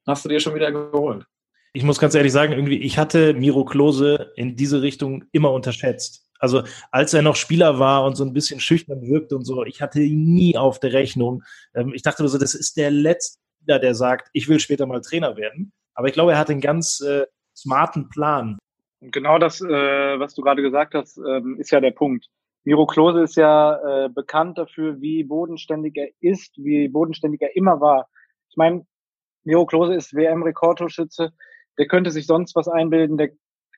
hast 0.06 0.26
du 0.26 0.30
dir 0.30 0.40
schon 0.40 0.56
wieder 0.56 0.72
geholt. 0.72 1.26
Ich 1.76 1.84
muss 1.84 2.00
ganz 2.00 2.14
ehrlich 2.14 2.32
sagen, 2.32 2.54
irgendwie, 2.54 2.78
ich 2.78 3.00
hatte 3.00 3.34
Miro 3.34 3.66
Klose 3.66 4.32
in 4.36 4.56
diese 4.56 4.84
Richtung 4.84 5.26
immer 5.32 5.52
unterschätzt. 5.52 6.24
Also 6.38 6.62
als 6.92 7.16
er 7.16 7.24
noch 7.24 7.36
Spieler 7.36 7.80
war 7.80 8.06
und 8.06 8.16
so 8.16 8.24
ein 8.24 8.34
bisschen 8.34 8.60
schüchtern 8.60 9.02
wirkte 9.02 9.36
und 9.36 9.44
so, 9.44 9.64
ich 9.64 9.82
hatte 9.82 10.02
ihn 10.02 10.36
nie 10.36 10.56
auf 10.56 10.80
der 10.80 10.94
Rechnung. 10.94 11.42
Ähm, 11.74 11.92
ich 11.96 12.04
dachte 12.04 12.28
so, 12.28 12.38
das 12.38 12.54
ist 12.54 12.78
der 12.78 12.92
letzte 12.92 13.40
Spieler, 13.58 13.80
der 13.80 13.96
sagt, 13.96 14.30
ich 14.34 14.48
will 14.48 14.60
später 14.60 14.86
mal 14.86 15.02
Trainer 15.02 15.36
werden. 15.36 15.74
Aber 15.96 16.08
ich 16.08 16.14
glaube, 16.14 16.34
er 16.34 16.38
hat 16.38 16.52
einen 16.52 16.62
ganz 16.62 17.02
äh, 17.02 17.26
smarten 17.56 18.08
Plan. 18.10 18.60
Und 19.00 19.12
genau 19.12 19.40
das, 19.40 19.60
äh, 19.62 19.68
was 19.68 20.36
du 20.36 20.44
gerade 20.44 20.62
gesagt 20.62 20.94
hast, 20.94 21.18
ähm, 21.18 21.58
ist 21.60 21.72
ja 21.72 21.82
der 21.82 21.92
Punkt. 21.92 22.28
Miro 22.66 22.86
Klose 22.86 23.24
ist 23.24 23.36
ja 23.36 24.06
äh, 24.06 24.10
bekannt 24.10 24.60
dafür, 24.60 25.02
wie 25.02 25.24
bodenständig 25.24 25.96
er 25.98 26.10
ist, 26.20 26.56
wie 26.58 26.88
bodenständig 26.88 27.42
er 27.42 27.56
immer 27.56 27.82
war. 27.82 28.08
Ich 28.50 28.58
meine, 28.58 28.86
Miro 29.44 29.66
Klose 29.66 29.96
ist 29.96 30.14
WM-Rekordtorschütze. 30.14 31.34
Der 31.78 31.88
könnte 31.88 32.12
sich 32.12 32.26
sonst 32.26 32.56
was 32.56 32.68
einbilden. 32.68 33.18
Der 33.18 33.30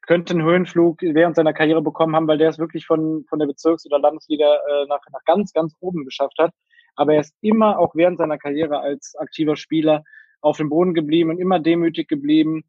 könnte 0.06 0.34
einen 0.34 0.44
Höhenflug 0.44 1.02
während 1.02 1.36
seiner 1.36 1.54
Karriere 1.54 1.82
bekommen 1.82 2.16
haben, 2.16 2.28
weil 2.28 2.38
der 2.38 2.50
es 2.50 2.60
wirklich 2.60 2.86
von, 2.86 3.26
von 3.28 3.40
der 3.40 3.48
Bezirks- 3.48 3.86
oder 3.86 4.00
Landesliga 4.00 4.46
äh, 4.46 4.86
nach, 4.88 5.02
nach 5.12 5.24
ganz, 5.26 5.52
ganz 5.54 5.76
oben 5.80 6.06
geschafft 6.06 6.38
hat. 6.38 6.52
Aber 6.96 7.14
er 7.14 7.22
ist 7.22 7.36
immer 7.42 7.80
auch 7.80 7.96
während 7.96 8.18
seiner 8.18 8.38
Karriere 8.38 8.80
als 8.80 9.16
aktiver 9.18 9.56
Spieler 9.56 10.04
auf 10.42 10.58
dem 10.58 10.70
Boden 10.70 10.94
geblieben 10.94 11.32
und 11.32 11.40
immer 11.40 11.60
demütig 11.60 12.08
geblieben. 12.08 12.64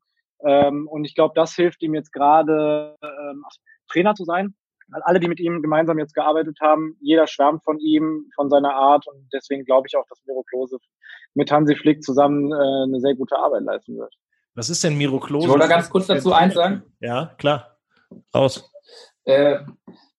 Ähm, 0.44 0.88
und 0.88 1.04
ich 1.04 1.14
glaube, 1.14 1.34
das 1.34 1.54
hilft 1.54 1.82
ihm 1.82 1.94
jetzt 1.94 2.12
gerade, 2.12 2.96
ähm, 3.02 3.44
Trainer 3.88 4.14
zu 4.14 4.24
sein. 4.24 4.54
Weil 4.88 5.02
alle, 5.02 5.18
die 5.18 5.28
mit 5.28 5.40
ihm 5.40 5.62
gemeinsam 5.62 5.98
jetzt 5.98 6.14
gearbeitet 6.14 6.58
haben, 6.60 6.96
jeder 7.00 7.26
schwärmt 7.26 7.64
von 7.64 7.80
ihm, 7.80 8.30
von 8.36 8.48
seiner 8.48 8.74
Art. 8.74 9.06
Und 9.08 9.28
deswegen 9.32 9.64
glaube 9.64 9.88
ich 9.88 9.96
auch, 9.96 10.06
dass 10.08 10.24
Miro 10.26 10.44
Klose 10.44 10.78
mit 11.34 11.50
Hansi 11.50 11.74
Flick 11.74 12.02
zusammen 12.02 12.52
äh, 12.52 12.84
eine 12.84 13.00
sehr 13.00 13.14
gute 13.14 13.36
Arbeit 13.36 13.64
leisten 13.64 13.98
wird. 13.98 14.14
Was 14.56 14.70
ist 14.70 14.82
denn 14.82 14.96
Miro 14.96 15.20
Klose? 15.20 15.46
Ich 15.46 15.52
wollte 15.52 15.68
ganz 15.68 15.90
kurz 15.90 16.06
dazu 16.06 16.32
eins 16.32 16.54
sagen. 16.54 16.82
Ja, 16.98 17.34
klar. 17.36 17.78
Raus. 18.34 18.68
Äh, 19.24 19.58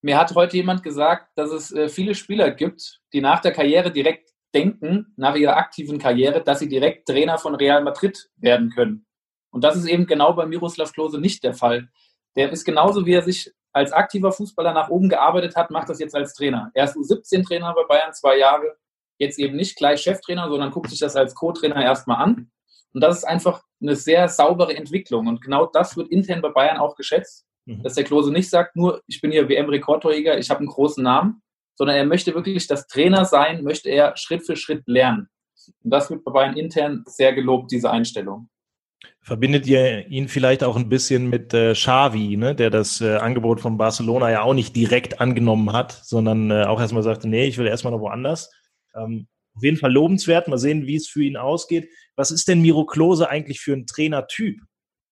mir 0.02 0.18
hat 0.18 0.34
heute 0.36 0.58
jemand 0.58 0.84
gesagt, 0.84 1.32
dass 1.36 1.52
es 1.52 1.72
äh, 1.72 1.90
viele 1.90 2.14
Spieler 2.14 2.52
gibt, 2.52 3.02
die 3.14 3.22
nach 3.22 3.42
der 3.42 3.52
Karriere 3.52 3.92
direkt 3.92 4.30
denken, 4.54 5.12
nach 5.18 5.36
ihrer 5.36 5.58
aktiven 5.58 5.98
Karriere, 5.98 6.44
dass 6.44 6.60
sie 6.60 6.70
direkt 6.70 7.08
Trainer 7.08 7.40
von 7.40 7.56
Real 7.56 7.84
Madrid 7.84 8.30
werden 8.36 8.70
können. 8.70 9.08
Und 9.50 9.64
das 9.64 9.76
ist 9.76 9.88
eben 9.88 10.06
genau 10.06 10.34
bei 10.34 10.46
Miroslav 10.46 10.92
Klose 10.92 11.20
nicht 11.20 11.44
der 11.44 11.56
Fall. 11.56 11.90
Der 12.36 12.52
ist 12.52 12.64
genauso, 12.64 13.08
wie 13.08 13.14
er 13.14 13.24
sich 13.24 13.52
als 13.74 13.92
aktiver 13.92 14.32
Fußballer 14.32 14.74
nach 14.74 14.90
oben 14.90 15.10
gearbeitet 15.10 15.56
hat, 15.56 15.72
macht 15.72 15.90
das 15.90 16.00
jetzt 16.00 16.16
als 16.16 16.36
Trainer. 16.36 16.70
Er 16.76 16.86
ist 16.86 16.96
U17-Trainer 16.96 17.74
bei 17.74 17.86
Bayern 17.88 18.14
zwei 18.14 18.38
Jahre 18.38 18.78
jetzt 19.18 19.40
eben 19.40 19.56
nicht 19.56 19.78
gleich 19.78 20.02
Cheftrainer, 20.02 20.48
sondern 20.48 20.70
guckt 20.70 20.92
sich 20.92 21.00
das 21.00 21.16
als 21.16 21.34
Co-Trainer 21.34 21.84
erstmal 21.84 22.22
an. 22.22 22.52
Und 22.98 23.02
das 23.02 23.20
ist 23.20 23.26
einfach 23.26 23.62
eine 23.80 23.96
sehr 23.96 24.28
saubere 24.28 24.76
Entwicklung. 24.76 25.28
Und 25.28 25.40
genau 25.40 25.68
das 25.68 25.96
wird 25.98 26.10
intern 26.10 26.42
bei 26.42 26.50
Bayern 26.50 26.78
auch 26.78 26.96
geschätzt, 26.96 27.46
mhm. 27.66 27.84
dass 27.84 27.94
der 27.94 28.06
Klose 28.06 28.32
nicht 28.32 28.50
sagt, 28.50 28.76
nur 28.76 29.04
ich 29.06 29.22
bin 29.22 29.32
hier 29.32 29.48
WM-Rekordtorjäger, 29.48 30.40
ich 30.40 30.50
habe 30.50 30.62
einen 30.62 30.70
großen 30.70 31.04
Namen, 31.04 31.44
sondern 31.76 31.96
er 31.96 32.06
möchte 32.08 32.34
wirklich 32.34 32.66
das 32.66 32.88
Trainer 32.88 33.26
sein, 33.26 33.64
möchte 33.64 33.90
er 33.90 34.18
Schritt 34.18 34.48
für 34.48 34.56
Schritt 34.56 34.82
lernen. 34.88 35.30
Und 35.84 35.92
das 35.92 36.10
wird 36.10 36.24
bei 36.24 36.32
Bayern 36.32 36.58
intern 36.58 37.04
sehr 37.06 37.34
gelobt, 37.34 37.72
diese 37.72 37.92
Einstellung. 37.92 38.50
Verbindet 39.22 39.68
ihr 39.68 40.08
ihn 40.08 40.28
vielleicht 40.28 40.64
auch 40.64 40.76
ein 40.76 40.90
bisschen 40.90 41.30
mit 41.30 41.54
äh, 41.54 41.74
Xavi, 41.74 42.36
ne, 42.36 42.56
der 42.56 42.72
das 42.72 43.00
äh, 43.00 43.18
Angebot 43.18 43.62
von 43.62 43.78
Barcelona 43.78 44.32
ja 44.32 44.42
auch 44.42 44.56
nicht 44.56 44.76
direkt 44.76 45.22
angenommen 45.22 45.72
hat, 45.72 45.92
sondern 45.92 46.50
äh, 46.50 46.64
auch 46.64 46.80
erstmal 46.80 47.04
sagte, 47.04 47.28
nee, 47.28 47.46
ich 47.46 47.60
will 47.60 47.68
erstmal 47.68 47.94
noch 47.94 48.00
woanders. 48.00 48.50
Ähm, 48.96 49.28
auf 49.58 49.64
jeden 49.64 49.78
Fall 49.78 49.92
lobenswert. 49.92 50.48
Mal 50.48 50.58
sehen, 50.58 50.88
wie 50.88 50.96
es 50.96 51.08
für 51.08 51.24
ihn 51.24 51.38
ausgeht. 51.38 51.90
Was 52.16 52.32
ist 52.32 52.48
denn 52.48 52.62
Miro 52.62 52.86
Klose 52.86 53.30
eigentlich 53.30 53.60
für 53.60 53.74
ein 53.74 53.86
Trainertyp? 53.86 54.62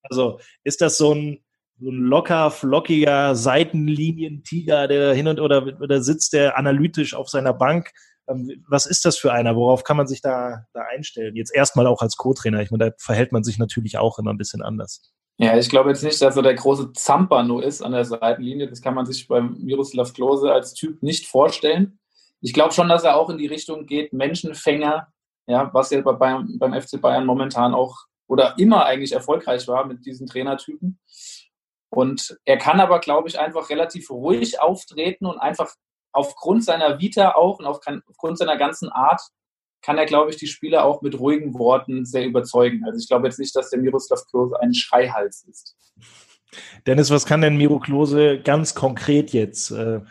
Also 0.04 0.40
ist 0.64 0.82
das 0.82 0.98
so 0.98 1.14
ein, 1.14 1.44
so 1.80 1.90
ein 1.90 1.98
locker, 1.98 2.52
flockiger 2.52 3.36
Seitenlinientiger, 3.36 4.88
der 4.88 5.14
hin 5.14 5.28
und 5.28 5.40
oder, 5.40 5.80
oder 5.82 6.02
sitzt 6.02 6.34
der 6.34 6.58
analytisch 6.58 7.14
auf 7.14 7.30
seiner 7.30 7.54
Bank? 7.54 7.92
Ähm, 8.28 8.64
was 8.68 8.86
ist 8.86 9.06
das 9.06 9.18
für 9.18 9.34
einer? 9.34 9.56
Worauf 9.56 9.84
kann 9.84 9.98
man 9.98 10.08
sich 10.08 10.22
da, 10.22 10.66
da 10.74 10.82
einstellen? 10.82 11.36
Jetzt 11.36 11.54
erstmal 11.54 11.88
auch 11.88 12.02
als 12.02 12.18
Co-Trainer. 12.18 12.62
Ich 12.62 12.72
meine, 12.72 12.92
da 12.92 12.96
verhält 12.98 13.32
man 13.32 13.44
sich 13.44 13.58
natürlich 13.58 13.98
auch 13.98 14.20
immer 14.20 14.32
ein 14.32 14.38
bisschen 14.38 14.62
anders. 14.62 15.12
Ja, 15.38 15.58
ich 15.58 15.70
glaube 15.70 15.90
jetzt 15.90 16.04
nicht, 16.04 16.22
dass 16.22 16.38
er 16.38 16.44
der 16.44 16.54
große 16.54 16.94
Zampano 16.94 17.60
ist 17.60 17.82
an 17.82 17.92
der 17.92 18.06
Seitenlinie. 18.06 18.70
Das 18.70 18.82
kann 18.82 18.94
man 18.94 19.06
sich 19.06 19.28
beim 19.28 19.58
Miroslav 19.60 20.14
Klose 20.14 20.52
als 20.52 20.74
Typ 20.74 21.04
nicht 21.04 21.28
vorstellen. 21.28 22.00
Ich 22.42 22.54
glaube 22.54 22.74
schon, 22.74 22.90
dass 22.90 23.04
er 23.04 23.16
auch 23.16 23.30
in 23.30 23.38
die 23.38 23.48
Richtung 23.48 23.86
geht, 23.86 24.14
Menschenfänger, 24.14 25.08
ja, 25.48 25.70
was 25.74 25.92
ja 25.92 26.02
beim, 26.02 26.58
beim 26.58 26.80
FC 26.80 27.00
Bayern 27.02 27.26
momentan 27.26 27.74
auch 27.74 28.06
oder 28.28 28.56
immer 28.58 28.86
eigentlich 28.86 29.14
erfolgreich 29.14 29.68
war 29.68 29.86
mit 29.86 30.06
diesen 30.06 30.28
Trainertypen. 30.28 31.00
Und 31.90 32.38
er 32.46 32.58
kann 32.58 32.80
aber, 32.80 33.00
glaube 33.00 33.30
ich, 33.30 33.40
einfach 33.40 33.70
relativ 33.70 34.10
ruhig 34.10 34.60
auftreten 34.60 35.26
und 35.26 35.38
einfach 35.38 35.74
aufgrund 36.12 36.64
seiner 36.64 37.00
Vita 37.00 37.36
auch 37.36 37.60
und 37.60 37.66
aufgrund 37.66 38.38
seiner 38.38 38.58
ganzen 38.58 38.90
Art 38.90 39.22
kann 39.82 39.98
er, 39.98 40.06
glaube 40.06 40.32
ich, 40.32 40.38
die 40.38 40.48
Spieler 40.48 40.84
auch 40.84 41.02
mit 41.02 41.20
ruhigen 41.20 41.54
Worten 41.54 42.06
sehr 42.06 42.26
überzeugen. 42.26 42.84
Also 42.86 42.98
ich 42.98 43.08
glaube 43.08 43.28
jetzt 43.28 43.38
nicht, 43.38 43.56
dass 43.56 43.70
der 43.70 43.80
Miroslav 43.80 44.26
Klose 44.30 44.60
ein 44.60 44.74
Schreihals 44.74 45.44
ist. 45.44 45.76
Dennis, 46.88 47.12
was 47.12 47.26
kann 47.26 47.42
denn 47.42 47.58
Miro 47.58 47.80
Klose 47.80 48.40
ganz 48.40 48.74
konkret 48.74 49.32
jetzt 49.32 49.72
äh, 49.72 50.02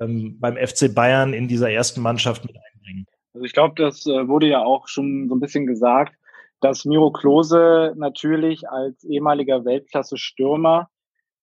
ähm, 0.00 0.38
beim 0.40 0.56
FC 0.56 0.94
Bayern 0.94 1.32
in 1.32 1.48
dieser 1.48 1.70
ersten 1.70 2.00
Mannschaft 2.00 2.44
mit 2.44 2.56
einbringen? 2.56 3.06
Also 3.32 3.44
ich 3.44 3.52
glaube, 3.52 3.74
das 3.76 4.06
äh, 4.06 4.28
wurde 4.28 4.48
ja 4.48 4.62
auch 4.62 4.88
schon 4.88 5.28
so 5.28 5.34
ein 5.34 5.40
bisschen 5.40 5.66
gesagt, 5.66 6.14
dass 6.60 6.84
Miro 6.84 7.12
Klose 7.12 7.92
natürlich 7.96 8.68
als 8.68 9.04
ehemaliger 9.04 9.64
Weltklasse-Stürmer 9.64 10.88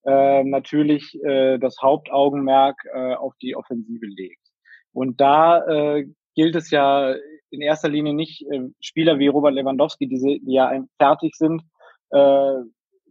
äh, 0.03 0.43
natürlich 0.43 1.15
äh, 1.23 1.59
das 1.59 1.77
Hauptaugenmerk 1.81 2.77
äh, 2.93 3.13
auf 3.13 3.33
die 3.41 3.55
Offensive 3.55 4.05
legt. 4.05 4.41
Und 4.93 5.21
da 5.21 5.65
äh, 5.67 6.07
gilt 6.35 6.55
es 6.55 6.71
ja 6.71 7.13
in 7.51 7.61
erster 7.61 7.89
Linie 7.89 8.13
nicht 8.13 8.41
äh, 8.49 8.61
Spieler 8.79 9.19
wie 9.19 9.27
Robert 9.27 9.53
Lewandowski, 9.53 10.07
die, 10.07 10.41
die 10.43 10.53
ja 10.53 10.71
fertig 10.97 11.35
sind, 11.35 11.61
äh, 12.09 12.55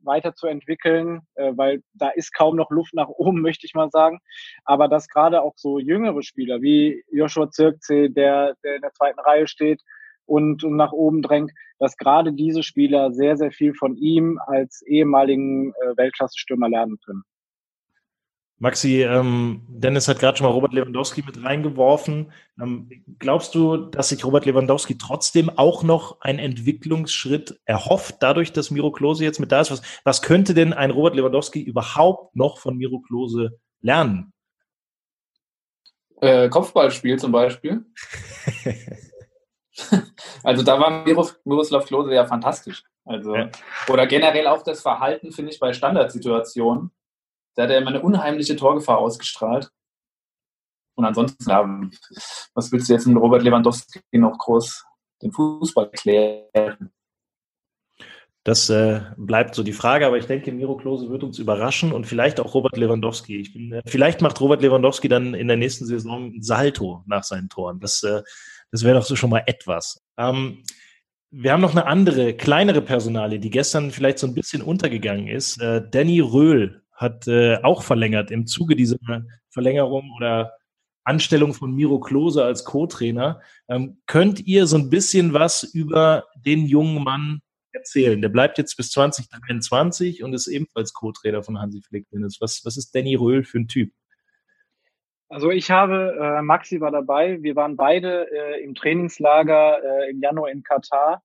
weiterzuentwickeln, 0.02 1.20
äh, 1.34 1.52
weil 1.56 1.82
da 1.94 2.10
ist 2.10 2.32
kaum 2.34 2.56
noch 2.56 2.70
Luft 2.70 2.94
nach 2.94 3.08
oben, 3.08 3.40
möchte 3.42 3.66
ich 3.66 3.74
mal 3.74 3.90
sagen. 3.90 4.20
Aber 4.64 4.88
dass 4.88 5.08
gerade 5.08 5.42
auch 5.42 5.54
so 5.56 5.78
jüngere 5.78 6.22
Spieler 6.22 6.62
wie 6.62 7.04
Joshua 7.10 7.50
Zirkzee, 7.50 8.08
der, 8.08 8.54
der 8.64 8.76
in 8.76 8.82
der 8.82 8.92
zweiten 8.92 9.20
Reihe 9.20 9.46
steht, 9.46 9.82
und, 10.30 10.62
und 10.62 10.76
nach 10.76 10.92
oben 10.92 11.22
drängt, 11.22 11.50
dass 11.80 11.96
gerade 11.96 12.32
diese 12.32 12.62
Spieler 12.62 13.12
sehr, 13.12 13.36
sehr 13.36 13.50
viel 13.50 13.74
von 13.74 13.96
ihm 13.96 14.38
als 14.46 14.80
ehemaligen 14.82 15.72
äh, 15.72 15.96
Weltklasse-Stürmer 15.96 16.68
lernen 16.68 16.98
können. 17.04 17.24
Maxi, 18.62 19.02
ähm, 19.02 19.62
Dennis 19.68 20.06
hat 20.06 20.18
gerade 20.18 20.36
schon 20.36 20.46
mal 20.46 20.52
Robert 20.52 20.74
Lewandowski 20.74 21.22
mit 21.22 21.42
reingeworfen. 21.42 22.30
Ähm, 22.60 22.90
glaubst 23.18 23.54
du, 23.54 23.78
dass 23.78 24.10
sich 24.10 24.22
Robert 24.22 24.44
Lewandowski 24.44 24.98
trotzdem 24.98 25.48
auch 25.48 25.82
noch 25.82 26.20
einen 26.20 26.38
Entwicklungsschritt 26.38 27.58
erhofft, 27.64 28.16
dadurch, 28.20 28.52
dass 28.52 28.70
Miro 28.70 28.92
Klose 28.92 29.24
jetzt 29.24 29.40
mit 29.40 29.50
da 29.50 29.62
ist? 29.62 29.70
Was, 29.70 29.80
was 30.04 30.20
könnte 30.20 30.52
denn 30.52 30.74
ein 30.74 30.90
Robert 30.90 31.16
Lewandowski 31.16 31.62
überhaupt 31.62 32.36
noch 32.36 32.58
von 32.58 32.76
Miro 32.76 33.00
Klose 33.00 33.58
lernen? 33.80 34.34
Äh, 36.20 36.50
Kopfballspiel 36.50 37.18
zum 37.18 37.32
Beispiel. 37.32 37.86
also 40.42 40.62
da 40.62 40.78
war 40.78 41.02
Miroslav 41.44 41.86
Klose 41.86 42.12
ja 42.12 42.26
fantastisch. 42.26 42.82
Also, 43.06 43.34
ja. 43.34 43.48
Oder 43.88 44.06
generell 44.06 44.46
auch 44.46 44.62
das 44.62 44.82
Verhalten, 44.82 45.32
finde 45.32 45.50
ich, 45.50 45.58
bei 45.58 45.72
Standardsituationen. 45.72 46.90
Da 47.54 47.64
hat 47.64 47.70
er 47.70 47.78
immer 47.78 47.90
eine 47.90 48.02
unheimliche 48.02 48.56
Torgefahr 48.56 48.98
ausgestrahlt. 48.98 49.70
Und 50.94 51.04
ansonsten, 51.04 51.48
ja, 51.48 51.64
was 52.54 52.72
willst 52.72 52.88
du 52.88 52.92
jetzt 52.92 53.06
mit 53.06 53.16
Robert 53.16 53.42
Lewandowski 53.42 54.00
noch 54.12 54.36
groß 54.38 54.84
den 55.22 55.32
Fußball 55.32 55.86
erklären? 55.86 56.90
Das 58.44 58.70
äh, 58.70 59.02
bleibt 59.16 59.54
so 59.54 59.62
die 59.62 59.74
Frage, 59.74 60.06
aber 60.06 60.16
ich 60.16 60.26
denke, 60.26 60.50
Miro 60.50 60.76
Klose 60.76 61.10
wird 61.10 61.22
uns 61.22 61.38
überraschen 61.38 61.92
und 61.92 62.06
vielleicht 62.06 62.40
auch 62.40 62.54
Robert 62.54 62.76
Lewandowski. 62.76 63.50
Bin, 63.52 63.72
äh, 63.72 63.82
vielleicht 63.86 64.22
macht 64.22 64.40
Robert 64.40 64.62
Lewandowski 64.62 65.08
dann 65.08 65.34
in 65.34 65.48
der 65.48 65.58
nächsten 65.58 65.84
Saison 65.84 66.32
ein 66.34 66.42
Salto 66.42 67.02
nach 67.06 67.22
seinen 67.22 67.50
Toren. 67.50 67.80
Das 67.80 68.02
äh, 68.02 68.22
das 68.70 68.84
wäre 68.84 68.98
doch 68.98 69.04
so 69.04 69.16
schon 69.16 69.30
mal 69.30 69.42
etwas. 69.46 70.02
Ähm, 70.16 70.62
wir 71.30 71.52
haben 71.52 71.60
noch 71.60 71.72
eine 71.72 71.86
andere, 71.86 72.34
kleinere 72.34 72.82
Personale, 72.82 73.38
die 73.38 73.50
gestern 73.50 73.90
vielleicht 73.90 74.18
so 74.18 74.26
ein 74.26 74.34
bisschen 74.34 74.62
untergegangen 74.62 75.28
ist. 75.28 75.60
Äh, 75.60 75.82
Danny 75.88 76.20
Röhl 76.20 76.79
hat 77.00 77.26
äh, 77.28 77.56
auch 77.62 77.82
verlängert 77.82 78.30
im 78.30 78.46
Zuge 78.46 78.76
dieser 78.76 78.98
Verlängerung 79.48 80.12
oder 80.16 80.52
Anstellung 81.02 81.54
von 81.54 81.74
Miro 81.74 81.98
Klose 81.98 82.44
als 82.44 82.64
Co-Trainer. 82.64 83.40
Ähm, 83.68 84.02
könnt 84.06 84.40
ihr 84.46 84.66
so 84.66 84.76
ein 84.76 84.90
bisschen 84.90 85.32
was 85.32 85.62
über 85.62 86.26
den 86.36 86.66
jungen 86.66 87.02
Mann 87.02 87.40
erzählen? 87.72 88.20
Der 88.20 88.28
bleibt 88.28 88.58
jetzt 88.58 88.76
bis 88.76 88.90
2023 88.90 90.22
und 90.22 90.34
ist 90.34 90.46
ebenfalls 90.46 90.92
Co-Trainer 90.92 91.42
von 91.42 91.58
Hansi 91.58 91.80
Flick. 91.80 92.06
Was, 92.38 92.60
was 92.64 92.76
ist 92.76 92.94
Danny 92.94 93.14
Röhl 93.14 93.44
für 93.44 93.60
ein 93.60 93.68
Typ? 93.68 93.92
Also 95.30 95.50
ich 95.50 95.70
habe, 95.70 96.18
äh, 96.20 96.42
Maxi 96.42 96.82
war 96.82 96.90
dabei, 96.90 97.42
wir 97.42 97.56
waren 97.56 97.76
beide 97.76 98.26
äh, 98.30 98.62
im 98.62 98.74
Trainingslager 98.74 99.78
äh, 99.82 100.10
im 100.10 100.20
Januar 100.20 100.50
in 100.50 100.62
Katar 100.62 101.22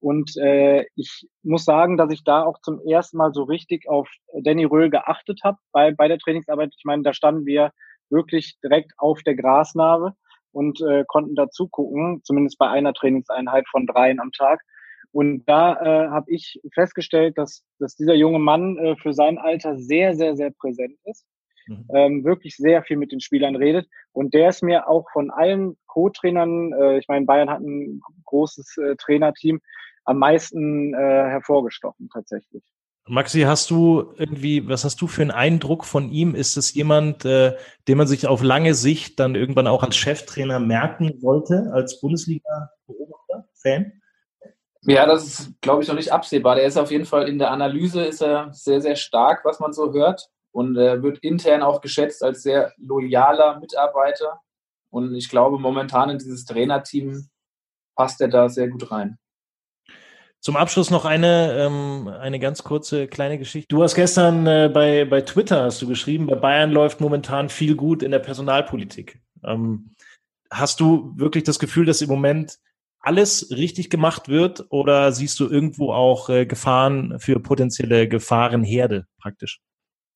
und 0.00 0.36
äh, 0.36 0.84
ich 0.94 1.26
muss 1.42 1.64
sagen, 1.64 1.96
dass 1.96 2.12
ich 2.12 2.22
da 2.24 2.42
auch 2.42 2.60
zum 2.60 2.80
ersten 2.86 3.16
Mal 3.16 3.32
so 3.32 3.44
richtig 3.44 3.88
auf 3.88 4.08
Danny 4.42 4.64
Röhl 4.64 4.90
geachtet 4.90 5.40
habe 5.42 5.58
bei, 5.72 5.92
bei 5.92 6.08
der 6.08 6.18
Trainingsarbeit. 6.18 6.74
Ich 6.76 6.84
meine, 6.84 7.02
da 7.02 7.12
standen 7.12 7.46
wir 7.46 7.72
wirklich 8.10 8.58
direkt 8.62 8.92
auf 8.98 9.22
der 9.22 9.34
Grasnarbe 9.34 10.12
und 10.52 10.80
äh, 10.80 11.04
konnten 11.06 11.34
dazu 11.34 11.68
gucken, 11.68 12.20
zumindest 12.24 12.58
bei 12.58 12.68
einer 12.68 12.94
Trainingseinheit 12.94 13.66
von 13.70 13.86
dreien 13.86 14.20
am 14.20 14.32
Tag. 14.32 14.60
Und 15.12 15.44
da 15.46 15.74
äh, 15.74 16.08
habe 16.10 16.30
ich 16.30 16.60
festgestellt, 16.74 17.38
dass, 17.38 17.64
dass 17.78 17.96
dieser 17.96 18.14
junge 18.14 18.38
Mann 18.38 18.76
äh, 18.78 18.96
für 18.96 19.12
sein 19.12 19.38
Alter 19.38 19.78
sehr, 19.78 20.14
sehr, 20.14 20.36
sehr 20.36 20.50
präsent 20.50 20.98
ist 21.04 21.24
mhm. 21.66 21.88
ähm, 21.94 22.24
wirklich 22.24 22.56
sehr 22.56 22.82
viel 22.82 22.96
mit 22.96 23.12
den 23.12 23.20
Spielern 23.20 23.56
redet. 23.56 23.88
Und 24.12 24.34
der 24.34 24.48
ist 24.48 24.62
mir 24.62 24.88
auch 24.88 25.06
von 25.12 25.30
allen 25.30 25.76
Co-Trainern, 25.86 26.72
äh, 26.72 26.98
ich 26.98 27.08
meine, 27.08 27.26
Bayern 27.26 27.50
hat 27.50 27.60
ein 27.60 28.00
großes 28.24 28.76
äh, 28.78 28.96
Trainerteam, 28.96 29.60
am 30.04 30.18
meisten 30.18 30.94
äh, 30.94 30.96
hervorgestochen 30.96 32.08
tatsächlich. 32.12 32.62
Maxi, 33.08 33.42
hast 33.42 33.70
du 33.70 34.14
irgendwie, 34.16 34.68
was 34.68 34.84
hast 34.84 35.00
du 35.00 35.06
für 35.06 35.22
einen 35.22 35.30
Eindruck 35.30 35.84
von 35.84 36.10
ihm? 36.10 36.34
Ist 36.34 36.56
es 36.56 36.74
jemand, 36.74 37.24
äh, 37.24 37.56
den 37.86 37.98
man 37.98 38.08
sich 38.08 38.26
auf 38.26 38.42
lange 38.42 38.74
Sicht 38.74 39.20
dann 39.20 39.36
irgendwann 39.36 39.68
auch 39.68 39.84
als 39.84 39.96
Cheftrainer 39.96 40.58
merken 40.58 41.22
wollte, 41.22 41.70
als 41.72 42.00
Bundesliga-Beobachter, 42.00 43.48
Fan? 43.54 43.92
Ja, 44.82 45.06
das 45.06 45.24
ist, 45.24 45.60
glaube 45.60 45.82
ich, 45.82 45.88
noch 45.88 45.94
nicht 45.94 46.12
absehbar. 46.12 46.56
Der 46.56 46.64
ist 46.64 46.76
auf 46.76 46.90
jeden 46.90 47.06
Fall 47.06 47.28
in 47.28 47.38
der 47.38 47.50
Analyse 47.52 48.04
ist 48.04 48.22
er 48.22 48.52
sehr, 48.52 48.80
sehr 48.80 48.96
stark, 48.96 49.44
was 49.44 49.60
man 49.60 49.72
so 49.72 49.92
hört 49.92 50.28
und 50.56 50.74
er 50.78 51.02
wird 51.02 51.18
intern 51.18 51.62
auch 51.62 51.82
geschätzt 51.82 52.22
als 52.24 52.42
sehr 52.42 52.72
loyaler 52.78 53.60
Mitarbeiter. 53.60 54.40
Und 54.88 55.14
ich 55.14 55.28
glaube, 55.28 55.58
momentan 55.58 56.08
in 56.08 56.16
dieses 56.16 56.46
Trainerteam 56.46 57.28
passt 57.94 58.22
er 58.22 58.28
da 58.28 58.48
sehr 58.48 58.68
gut 58.68 58.90
rein. 58.90 59.18
Zum 60.40 60.56
Abschluss 60.56 60.90
noch 60.90 61.04
eine, 61.04 61.52
ähm, 61.58 62.08
eine 62.08 62.38
ganz 62.38 62.62
kurze 62.62 63.06
kleine 63.06 63.36
Geschichte. 63.36 63.68
Du 63.68 63.82
hast 63.82 63.96
gestern 63.96 64.46
äh, 64.46 64.70
bei, 64.72 65.04
bei 65.04 65.20
Twitter 65.20 65.64
hast 65.64 65.82
du 65.82 65.88
geschrieben, 65.88 66.26
bei 66.26 66.36
Bayern 66.36 66.70
läuft 66.70 67.02
momentan 67.02 67.50
viel 67.50 67.76
gut 67.76 68.02
in 68.02 68.10
der 68.10 68.20
Personalpolitik. 68.20 69.20
Ähm, 69.44 69.94
hast 70.50 70.80
du 70.80 71.12
wirklich 71.16 71.44
das 71.44 71.58
Gefühl, 71.58 71.84
dass 71.84 72.00
im 72.00 72.08
Moment 72.08 72.56
alles 73.00 73.50
richtig 73.50 73.90
gemacht 73.90 74.30
wird 74.30 74.64
oder 74.70 75.12
siehst 75.12 75.38
du 75.38 75.50
irgendwo 75.50 75.92
auch 75.92 76.30
äh, 76.30 76.46
Gefahren 76.46 77.20
für 77.20 77.40
potenzielle 77.40 78.08
Gefahrenherde 78.08 79.06
praktisch? 79.20 79.60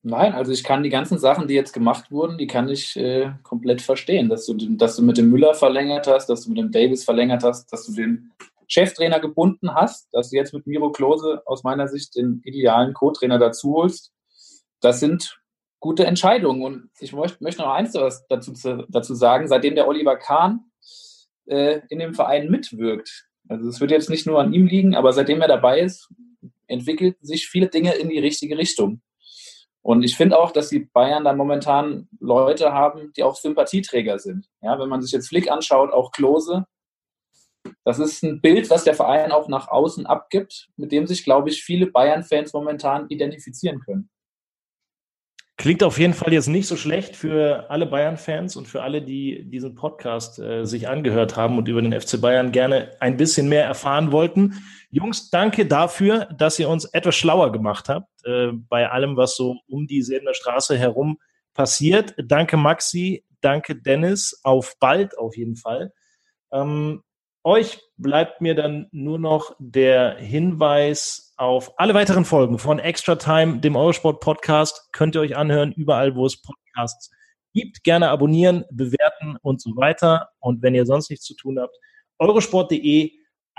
Nein, 0.03 0.33
also 0.33 0.51
ich 0.51 0.65
kann 0.65 0.83
die 0.83 0.89
ganzen 0.89 1.19
Sachen, 1.19 1.47
die 1.47 1.55
jetzt 1.55 1.75
gemacht 1.75 2.11
wurden, 2.11 2.39
die 2.39 2.47
kann 2.47 2.69
ich 2.71 2.97
äh, 2.97 3.33
komplett 3.43 3.83
verstehen. 3.83 4.31
Dass 4.31 4.47
du, 4.47 4.55
dass 4.55 4.97
du 4.97 5.03
mit 5.03 5.19
dem 5.19 5.31
Müller 5.31 5.53
verlängert 5.53 6.07
hast, 6.07 6.27
dass 6.27 6.45
du 6.45 6.51
mit 6.51 6.59
dem 6.59 6.73
Davis 6.73 7.05
verlängert 7.05 7.45
hast, 7.45 7.71
dass 7.71 7.85
du 7.87 7.93
den 7.93 8.33
Cheftrainer 8.67 9.21
gebunden 9.21 9.75
hast, 9.75 10.09
dass 10.13 10.31
du 10.31 10.37
jetzt 10.37 10.55
mit 10.55 10.67
Miro 10.67 10.91
Klose 10.91 11.43
aus 11.45 11.65
meiner 11.65 11.87
Sicht 11.89 12.17
den 12.17 12.41
idealen 12.45 12.95
Co-Trainer 12.95 13.39
dazu 13.39 13.75
holst. 13.75 14.13
Das 14.81 15.01
sind 15.01 15.39
gute 15.81 16.07
Entscheidungen. 16.07 16.63
Und 16.63 16.91
ich 17.01 17.13
möchte, 17.13 17.43
noch 17.43 17.75
eins 17.75 17.93
dazu, 17.93 18.53
dazu 18.89 19.15
sagen, 19.15 19.49
seitdem 19.49 19.75
der 19.75 19.87
Oliver 19.87 20.17
Kahn 20.17 20.61
äh, 21.47 21.81
in 21.91 21.99
dem 21.99 22.15
Verein 22.15 22.51
mitwirkt, 22.51 23.27
also 23.49 23.69
es 23.69 23.81
wird 23.81 23.91
jetzt 23.91 24.09
nicht 24.09 24.27
nur 24.27 24.41
an 24.41 24.53
ihm 24.53 24.67
liegen, 24.67 24.95
aber 24.95 25.13
seitdem 25.13 25.41
er 25.41 25.49
dabei 25.49 25.81
ist, 25.81 26.09
entwickelt 26.69 27.17
sich 27.21 27.49
viele 27.49 27.67
Dinge 27.67 27.95
in 27.95 28.09
die 28.09 28.21
richtige 28.21 28.57
Richtung. 28.57 29.03
Und 29.83 30.03
ich 30.03 30.17
finde 30.17 30.39
auch, 30.39 30.51
dass 30.51 30.69
die 30.69 30.81
Bayern 30.81 31.25
da 31.25 31.33
momentan 31.33 32.09
Leute 32.21 32.73
haben, 32.73 33.13
die 33.17 33.23
auch 33.23 33.37
Sympathieträger 33.37 34.19
sind. 34.19 34.47
Ja, 34.63 34.79
wenn 34.79 34.89
man 34.89 35.01
sich 35.01 35.13
jetzt 35.13 35.29
Flick 35.29 35.51
anschaut, 35.51 35.93
auch 35.93 36.13
Klose, 36.13 36.67
das 37.85 37.99
ist 37.99 38.23
ein 38.23 38.41
Bild, 38.41 38.71
was 38.71 38.85
der 38.85 38.95
Verein 38.95 39.33
auch 39.33 39.49
nach 39.49 39.69
außen 39.69 40.07
abgibt, 40.07 40.69
mit 40.77 40.93
dem 40.93 41.07
sich, 41.07 41.25
glaube 41.25 41.51
ich, 41.51 41.63
viele 41.63 41.87
Bayern-Fans 41.87 42.53
momentan 42.53 43.09
identifizieren 43.09 43.81
können. 43.81 44.11
Klingt 45.61 45.83
auf 45.83 45.99
jeden 45.99 46.15
Fall 46.15 46.33
jetzt 46.33 46.47
nicht 46.47 46.67
so 46.67 46.75
schlecht 46.75 47.15
für 47.15 47.69
alle 47.69 47.85
Bayern-Fans 47.85 48.57
und 48.57 48.67
für 48.67 48.83
alle, 48.83 49.03
die 49.03 49.45
diesen 49.45 49.75
Podcast 49.75 50.39
äh, 50.39 50.65
sich 50.65 50.89
angehört 50.89 51.37
haben 51.37 51.59
und 51.59 51.69
über 51.69 51.83
den 51.83 51.93
FC 51.93 52.19
Bayern 52.19 52.51
gerne 52.51 52.97
ein 52.99 53.19
bisschen 53.19 53.47
mehr 53.47 53.65
erfahren 53.65 54.11
wollten. 54.11 54.55
Jungs, 54.89 55.29
danke 55.29 55.67
dafür, 55.67 56.31
dass 56.35 56.59
ihr 56.59 56.71
uns 56.71 56.87
etwas 56.87 57.15
schlauer 57.15 57.53
gemacht 57.53 57.91
habt 57.91 58.09
äh, 58.25 58.53
bei 58.71 58.89
allem, 58.89 59.19
was 59.19 59.37
so 59.37 59.59
um 59.69 59.87
die 59.87 60.01
Sedener 60.01 60.33
Straße 60.33 60.79
herum 60.79 61.19
passiert. 61.53 62.15
Danke 62.17 62.57
Maxi, 62.57 63.27
danke 63.43 63.77
Dennis, 63.77 64.41
auf 64.43 64.77
bald 64.81 65.19
auf 65.19 65.37
jeden 65.37 65.57
Fall. 65.57 65.93
Ähm, 66.53 67.03
euch 67.45 67.81
bleibt 67.97 68.41
mir 68.41 68.55
dann 68.55 68.89
nur 68.93 69.19
noch 69.19 69.55
der 69.59 70.17
Hinweis 70.17 71.35
auf 71.37 71.79
alle 71.79 71.95
weiteren 71.95 72.25
Folgen 72.25 72.59
von 72.59 72.79
Extra 72.79 73.17
Time, 73.17 73.61
dem 73.61 73.77
Eurosport 73.77 74.21
Podcast. 74.21 74.89
Könnt 74.93 75.15
ihr 75.15 75.23
euch 75.23 75.37
anhören, 75.37 75.73
überall, 75.73 76.15
wo 76.17 76.27
es 76.27 76.41
Podcasts 76.41 77.11
gibt. 77.53 77.83
Gerne 77.83 78.11
abonnieren, 78.11 78.65
bewerten 78.71 79.37
und 79.43 79.61
so 79.61 79.77
weiter. 79.77 80.29
Und 80.39 80.63
wenn 80.63 80.75
ihr 80.75 80.87
sonst 80.87 81.11
nichts 81.11 81.25
zu 81.25 81.35
tun 81.35 81.59
habt, 81.59 81.77
eurosport.de, 82.19 83.13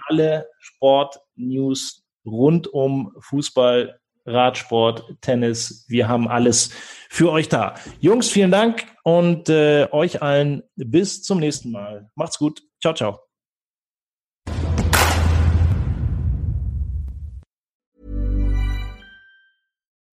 alle 0.07 0.47
Sport-News 0.59 2.03
rund 2.25 2.67
um 2.67 3.13
Fußball, 3.19 3.99
Radsport, 4.25 5.15
Tennis. 5.21 5.85
Wir 5.87 6.07
haben 6.07 6.27
alles 6.27 6.69
für 7.09 7.31
euch 7.31 7.49
da. 7.49 7.75
Jungs, 7.99 8.29
vielen 8.29 8.51
Dank 8.51 8.85
und 9.03 9.49
äh, 9.49 9.87
euch 9.91 10.21
allen 10.21 10.63
bis 10.75 11.23
zum 11.23 11.39
nächsten 11.39 11.71
Mal. 11.71 12.09
Macht's 12.15 12.37
gut. 12.37 12.61
Ciao, 12.79 12.93
ciao. 12.93 13.30